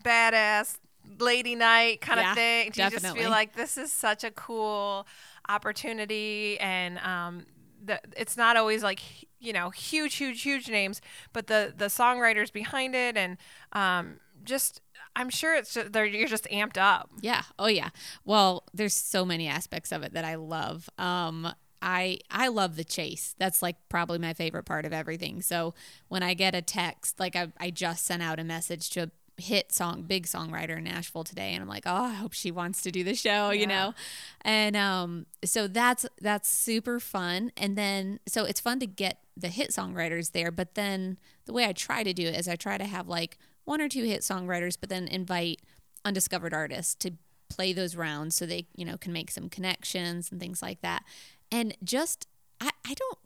badass 0.04 0.78
lady 1.20 1.56
night 1.56 2.02
kind 2.02 2.20
yeah, 2.20 2.32
of 2.32 2.38
thing? 2.38 2.72
Do 2.72 2.84
you 2.84 2.90
definitely. 2.90 3.08
just 3.10 3.18
feel 3.18 3.30
like 3.30 3.56
this 3.56 3.78
is 3.78 3.92
such 3.92 4.24
a 4.24 4.32
cool 4.32 5.08
opportunity 5.50 6.60
and 6.60 7.00
um 7.00 7.46
the, 7.84 8.02
it's 8.18 8.36
not 8.36 8.58
always 8.58 8.84
like 8.84 9.00
you 9.40 9.54
know 9.54 9.70
huge 9.70 10.16
huge 10.16 10.42
huge 10.42 10.68
names 10.70 11.00
but 11.32 11.48
the 11.48 11.74
the 11.78 11.86
songwriters 11.86 12.52
behind 12.52 12.96
it 12.96 13.16
and 13.16 13.38
um 13.72 14.20
just 14.44 14.82
I'm 15.16 15.30
sure 15.30 15.56
it's 15.56 15.74
just, 15.74 15.96
you're 15.96 16.28
just 16.28 16.46
amped 16.46 16.78
up. 16.78 17.10
Yeah. 17.22 17.42
Oh 17.58 17.68
yeah. 17.68 17.90
Well, 18.24 18.64
there's 18.74 18.94
so 18.94 19.26
many 19.26 19.48
aspects 19.48 19.92
of 19.92 20.04
it 20.04 20.14
that 20.14 20.26
I 20.26 20.36
love. 20.36 20.90
Um, 21.00 21.54
I 21.82 22.20
I 22.32 22.48
love 22.48 22.76
the 22.76 22.84
chase. 22.84 23.36
That's 23.38 23.62
like 23.62 23.76
probably 23.90 24.20
my 24.20 24.34
favorite 24.34 24.63
part 24.63 24.86
of 24.86 24.94
everything. 24.94 25.42
So 25.42 25.74
when 26.08 26.24
I 26.24 26.34
get 26.34 26.56
a 26.56 26.62
text, 26.62 27.20
like 27.20 27.36
I, 27.36 27.52
I 27.60 27.70
just 27.70 28.06
sent 28.06 28.24
out 28.24 28.40
a 28.40 28.44
message 28.44 28.90
to 28.92 29.04
a 29.04 29.12
hit 29.40 29.72
song, 29.72 30.04
big 30.04 30.26
songwriter 30.26 30.78
in 30.78 30.86
Nashville 30.86 31.24
today, 31.24 31.54
and 31.54 31.62
I'm 31.62 31.68
like, 31.68 31.84
oh, 31.86 32.06
I 32.06 32.13
hope 32.13 32.34
she 32.34 32.50
wants 32.52 32.82
to 32.82 32.92
do 32.92 33.04
the 33.04 33.13
show, 33.13 33.52
yeah. 33.52 33.62
you 33.62 33.68
know, 33.68 33.94
and 34.42 34.76
um, 34.76 35.26
so 35.46 35.68
that's 35.68 36.06
that's 36.22 36.50
super 36.50 37.00
fun. 37.00 37.52
And 37.56 37.78
then 37.78 38.20
so 38.28 38.46
it's 38.46 38.60
fun 38.60 38.80
to 38.80 38.88
get 38.88 39.20
the 39.36 39.50
hit 39.50 39.70
songwriters 39.70 40.32
there, 40.32 40.52
but 40.52 40.76
then 40.76 41.18
the 41.46 41.54
way 41.54 41.66
I 41.66 41.74
try 41.74 42.04
to 42.04 42.13
do 42.13 42.28
it 42.28 42.36
is 42.36 42.48
I 42.48 42.56
try 42.56 42.78
to 42.78 42.86
have 42.86 43.08
like 43.08 43.38
one 43.66 43.82
or 43.82 43.90
two 43.90 44.04
hit 44.04 44.22
songwriters, 44.22 44.78
but 44.80 44.90
then 44.90 45.08
invite 45.08 45.62
undiscovered 46.04 46.54
artists 46.54 46.96
to 46.96 47.13
play 47.50 47.74
those 47.74 47.96
rounds 47.96 48.36
so 48.36 48.46
they 48.46 48.68
you 48.76 48.86
know 48.86 48.98
can 48.98 49.13
make 49.13 49.32
some 49.32 49.50
connections 49.50 50.32
and 50.32 50.40
things 50.40 50.62
like 50.62 50.82
that 50.82 51.04
and 51.52 51.76
just, 51.84 52.28
I, 52.60 52.72
I 52.86 52.94
don't 52.94 53.20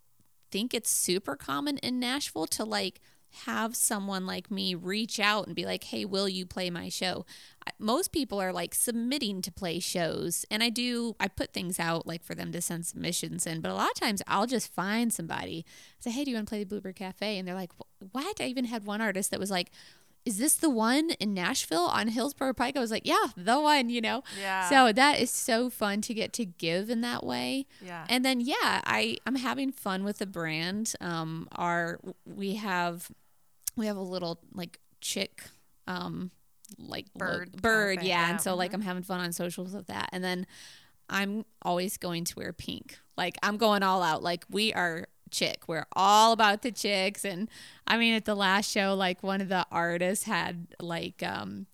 think 0.51 0.73
it's 0.73 0.89
super 0.89 1.35
common 1.35 1.77
in 1.77 1.99
Nashville 1.99 2.47
to 2.47 2.65
like 2.65 2.99
have 3.45 3.75
someone 3.75 4.25
like 4.25 4.51
me 4.51 4.75
reach 4.75 5.19
out 5.19 5.47
and 5.47 5.55
be 5.55 5.65
like, 5.65 5.85
hey, 5.85 6.03
will 6.03 6.27
you 6.27 6.45
play 6.45 6.69
my 6.69 6.89
show? 6.89 7.25
Most 7.79 8.11
people 8.11 8.41
are 8.41 8.51
like 8.51 8.75
submitting 8.75 9.41
to 9.43 9.51
play 9.51 9.79
shows. 9.79 10.45
And 10.51 10.61
I 10.61 10.69
do, 10.69 11.15
I 11.19 11.29
put 11.29 11.53
things 11.53 11.79
out 11.79 12.05
like 12.05 12.23
for 12.23 12.35
them 12.35 12.51
to 12.51 12.61
send 12.61 12.85
submissions 12.85 13.47
in. 13.47 13.61
But 13.61 13.71
a 13.71 13.75
lot 13.75 13.89
of 13.89 13.95
times 13.95 14.21
I'll 14.27 14.47
just 14.47 14.73
find 14.73 15.13
somebody, 15.13 15.65
say, 15.99 16.11
hey, 16.11 16.25
do 16.25 16.31
you 16.31 16.35
want 16.35 16.47
to 16.47 16.51
play 16.51 16.59
the 16.59 16.65
Bluebird 16.65 16.97
Cafe? 16.97 17.37
And 17.37 17.47
they're 17.47 17.55
like, 17.55 17.71
what? 18.11 18.41
I 18.41 18.45
even 18.45 18.65
had 18.65 18.85
one 18.85 19.01
artist 19.01 19.31
that 19.31 19.39
was 19.39 19.51
like, 19.51 19.71
is 20.25 20.37
this 20.37 20.55
the 20.55 20.69
one 20.69 21.11
in 21.19 21.33
Nashville 21.33 21.85
on 21.85 22.07
Hillsboro 22.07 22.53
Pike? 22.53 22.77
I 22.77 22.79
was 22.79 22.91
like, 22.91 23.05
yeah, 23.05 23.27
the 23.35 23.59
one, 23.59 23.89
you 23.89 24.01
know? 24.01 24.23
Yeah. 24.39 24.69
So 24.69 24.91
that 24.93 25.19
is 25.19 25.31
so 25.31 25.69
fun 25.69 26.01
to 26.01 26.13
get 26.13 26.31
to 26.33 26.45
give 26.45 26.89
in 26.89 27.01
that 27.01 27.25
way. 27.25 27.65
Yeah. 27.83 28.05
And 28.07 28.23
then, 28.23 28.39
yeah, 28.39 28.81
I, 28.85 29.17
I'm 29.25 29.35
having 29.35 29.71
fun 29.71 30.03
with 30.03 30.19
the 30.19 30.27
brand. 30.27 30.93
Um, 31.01 31.47
our, 31.53 31.99
we 32.25 32.55
have, 32.55 33.09
we 33.75 33.87
have 33.87 33.97
a 33.97 34.01
little 34.01 34.39
like 34.53 34.79
chick, 34.99 35.43
um, 35.87 36.31
like 36.77 37.11
bird, 37.15 37.59
bird. 37.61 38.03
yeah. 38.03 38.25
yeah. 38.25 38.29
And 38.31 38.41
so 38.41 38.55
like, 38.55 38.71
mm-hmm. 38.71 38.81
I'm 38.81 38.85
having 38.85 39.03
fun 39.03 39.21
on 39.21 39.31
socials 39.31 39.73
with 39.73 39.87
that. 39.87 40.09
And 40.11 40.23
then 40.23 40.45
I'm 41.09 41.45
always 41.61 41.97
going 41.97 42.25
to 42.25 42.33
wear 42.37 42.53
pink. 42.53 42.99
Like 43.17 43.37
I'm 43.43 43.57
going 43.57 43.83
all 43.83 44.01
out. 44.01 44.23
Like 44.23 44.45
we 44.49 44.73
are 44.73 45.07
chick. 45.31 45.67
We're 45.67 45.87
all 45.93 46.33
about 46.33 46.61
the 46.61 46.71
chicks. 46.71 47.25
And 47.25 47.49
I 47.87 47.97
mean, 47.97 48.13
at 48.13 48.25
the 48.25 48.35
last 48.35 48.69
show, 48.69 48.93
like 48.93 49.23
one 49.23 49.41
of 49.41 49.49
the 49.49 49.65
artists 49.71 50.25
had 50.25 50.67
like 50.79 51.23
um, 51.23 51.65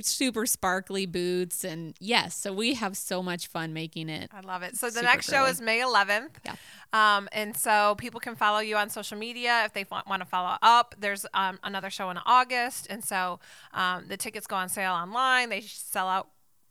super 0.00 0.46
sparkly 0.46 1.06
boots. 1.06 1.64
And 1.64 1.94
yes, 2.00 2.36
so 2.36 2.52
we 2.52 2.74
have 2.74 2.96
so 2.96 3.22
much 3.22 3.46
fun 3.46 3.72
making 3.72 4.08
it. 4.08 4.30
I 4.32 4.40
love 4.40 4.62
it. 4.62 4.76
So 4.76 4.90
the 4.90 5.02
next 5.02 5.28
girly. 5.28 5.46
show 5.46 5.50
is 5.50 5.60
May 5.60 5.80
11th. 5.80 6.30
Yeah. 6.44 6.54
Um, 6.92 7.28
and 7.32 7.56
so 7.56 7.94
people 7.98 8.20
can 8.20 8.36
follow 8.36 8.60
you 8.60 8.76
on 8.76 8.90
social 8.90 9.18
media 9.18 9.62
if 9.64 9.72
they 9.72 9.84
want 9.90 10.20
to 10.20 10.26
follow 10.26 10.56
up. 10.62 10.94
There's 10.98 11.26
um, 11.34 11.58
another 11.62 11.90
show 11.90 12.10
in 12.10 12.18
August. 12.24 12.86
And 12.90 13.04
so 13.04 13.40
um, 13.72 14.04
the 14.08 14.16
tickets 14.16 14.46
go 14.46 14.56
on 14.56 14.68
sale 14.68 14.92
online. 14.92 15.48
They 15.48 15.60
sell 15.60 16.08
out 16.08 16.28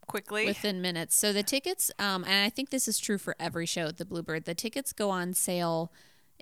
quickly 0.08 0.46
within 0.46 0.82
minutes. 0.82 1.16
So 1.16 1.34
the 1.34 1.44
tickets, 1.44 1.92
um, 2.00 2.24
and 2.24 2.46
I 2.46 2.50
think 2.50 2.70
this 2.70 2.88
is 2.88 3.00
true 3.00 3.18
for 3.18 3.36
every 3.40 3.66
show 3.66 3.88
at 3.88 3.98
the 3.98 4.06
Bluebird. 4.06 4.46
The 4.46 4.56
tickets 4.56 4.94
go 4.94 5.10
on 5.10 5.34
sale 5.34 5.92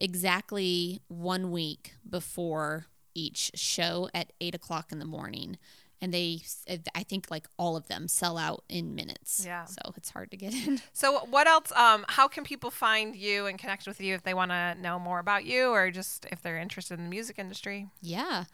exactly 0.01 1.01
one 1.07 1.51
week 1.51 1.93
before 2.09 2.87
each 3.13 3.51
show 3.53 4.09
at 4.13 4.33
eight 4.41 4.55
o'clock 4.55 4.91
in 4.91 4.99
the 4.99 5.05
morning. 5.05 5.57
And 6.03 6.11
they, 6.11 6.41
I 6.95 7.03
think, 7.03 7.29
like 7.29 7.45
all 7.57 7.77
of 7.77 7.87
them 7.87 8.07
sell 8.07 8.35
out 8.35 8.63
in 8.67 8.95
minutes. 8.95 9.43
Yeah. 9.45 9.65
So 9.65 9.93
it's 9.95 10.09
hard 10.09 10.31
to 10.31 10.37
get 10.37 10.51
in. 10.51 10.81
So, 10.93 11.25
what 11.25 11.45
else? 11.45 11.71
Um, 11.73 12.05
how 12.07 12.27
can 12.27 12.43
people 12.43 12.71
find 12.71 13.15
you 13.15 13.45
and 13.45 13.59
connect 13.59 13.85
with 13.85 14.01
you 14.01 14.15
if 14.15 14.23
they 14.23 14.33
want 14.33 14.49
to 14.49 14.73
know 14.81 14.97
more 14.97 15.19
about 15.19 15.45
you 15.45 15.69
or 15.69 15.91
just 15.91 16.25
if 16.31 16.41
they're 16.41 16.57
interested 16.57 16.97
in 16.97 17.03
the 17.03 17.09
music 17.11 17.37
industry? 17.37 17.89
Yeah. 18.01 18.45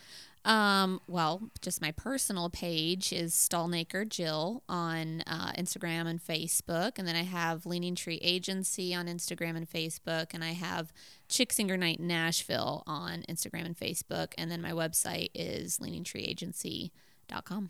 Um, 0.48 1.02
well, 1.08 1.52
just 1.62 1.82
my 1.82 1.92
personal 1.92 2.50
page 2.50 3.12
is 3.12 3.34
Stalnaker 3.34 4.08
Jill 4.08 4.64
on 4.70 5.22
uh, 5.28 5.52
Instagram 5.58 6.08
and 6.08 6.24
Facebook. 6.24 6.98
And 6.98 7.06
then 7.06 7.18
I 7.18 7.24
have 7.24 7.66
Leaning 7.66 7.96
Tree 7.96 8.20
Agency 8.22 8.96
on 8.96 9.08
Instagram 9.08 9.58
and 9.58 9.70
Facebook. 9.70 10.28
And 10.34 10.46
I 10.46 10.54
have 10.54 10.94
Chick 11.28 11.52
Singer 11.52 11.76
Night 11.76 12.00
Nashville 12.00 12.84
on 12.88 13.24
Instagram 13.30 13.66
and 13.66 13.78
Facebook. 13.78 14.32
And 14.38 14.50
then 14.50 14.62
my 14.62 14.72
website 14.72 15.32
is 15.36 15.80
leaningtreeagency.com. 15.80 17.70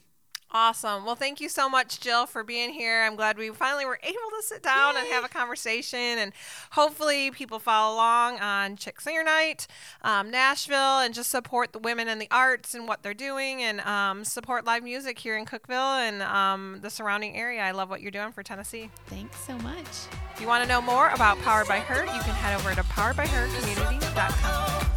Awesome. 0.52 1.04
Well, 1.04 1.16
thank 1.16 1.42
you 1.42 1.50
so 1.50 1.68
much, 1.68 2.00
Jill, 2.00 2.26
for 2.26 2.42
being 2.42 2.72
here. 2.72 3.04
I'm 3.04 3.18
glad 3.18 3.38
we 3.38 3.50
finally 3.50 3.86
were 3.86 4.00
able 4.02 4.14
to 4.14 4.42
sit 4.42 4.64
down 4.64 4.94
Yay. 4.96 5.02
and 5.02 5.10
have 5.10 5.26
a 5.26 5.28
conversation. 5.28 6.00
And 6.00 6.32
hopefully, 6.72 7.32
people 7.32 7.60
follow 7.60 7.96
along 7.96 8.40
on 8.40 8.78
Chick 8.78 9.02
Singer 9.02 9.26
Night, 9.26 9.68
um, 10.04 10.32
Nashville, 10.32 11.00
and 11.00 11.14
just 11.14 11.30
support 11.30 11.74
the 11.74 11.80
women 11.80 12.08
in 12.08 12.18
the 12.18 12.30
arts 12.32 12.74
and 12.74 12.88
what 12.88 13.04
they're 13.04 13.14
doing 13.14 13.62
and 13.62 13.82
um, 13.82 14.24
support 14.24 14.66
live 14.66 14.84
music 14.84 15.20
here 15.20 15.38
in 15.38 15.46
Cookeville 15.46 16.00
and 16.00 16.22
um, 16.22 16.80
the 16.82 16.90
surrounding 16.90 17.36
area. 17.36 17.62
I 17.62 17.72
love 17.72 17.90
what 17.90 18.00
you're 18.02 18.12
doing 18.12 18.32
for 18.32 18.42
Tennessee. 18.42 18.90
Thanks 19.08 19.38
so 19.46 19.58
much. 19.58 19.86
If 20.34 20.40
you 20.40 20.48
want 20.48 20.64
to 20.64 20.70
know 20.70 20.80
more 20.82 21.10
about 21.10 21.38
Powered 21.40 21.68
by 21.68 21.80
Her, 21.80 22.06
you 22.06 22.22
can 22.22 22.34
head 22.36 22.56
over 22.58 22.74
to 22.74 22.84
poweredbyhercommunity.com. 22.84 24.97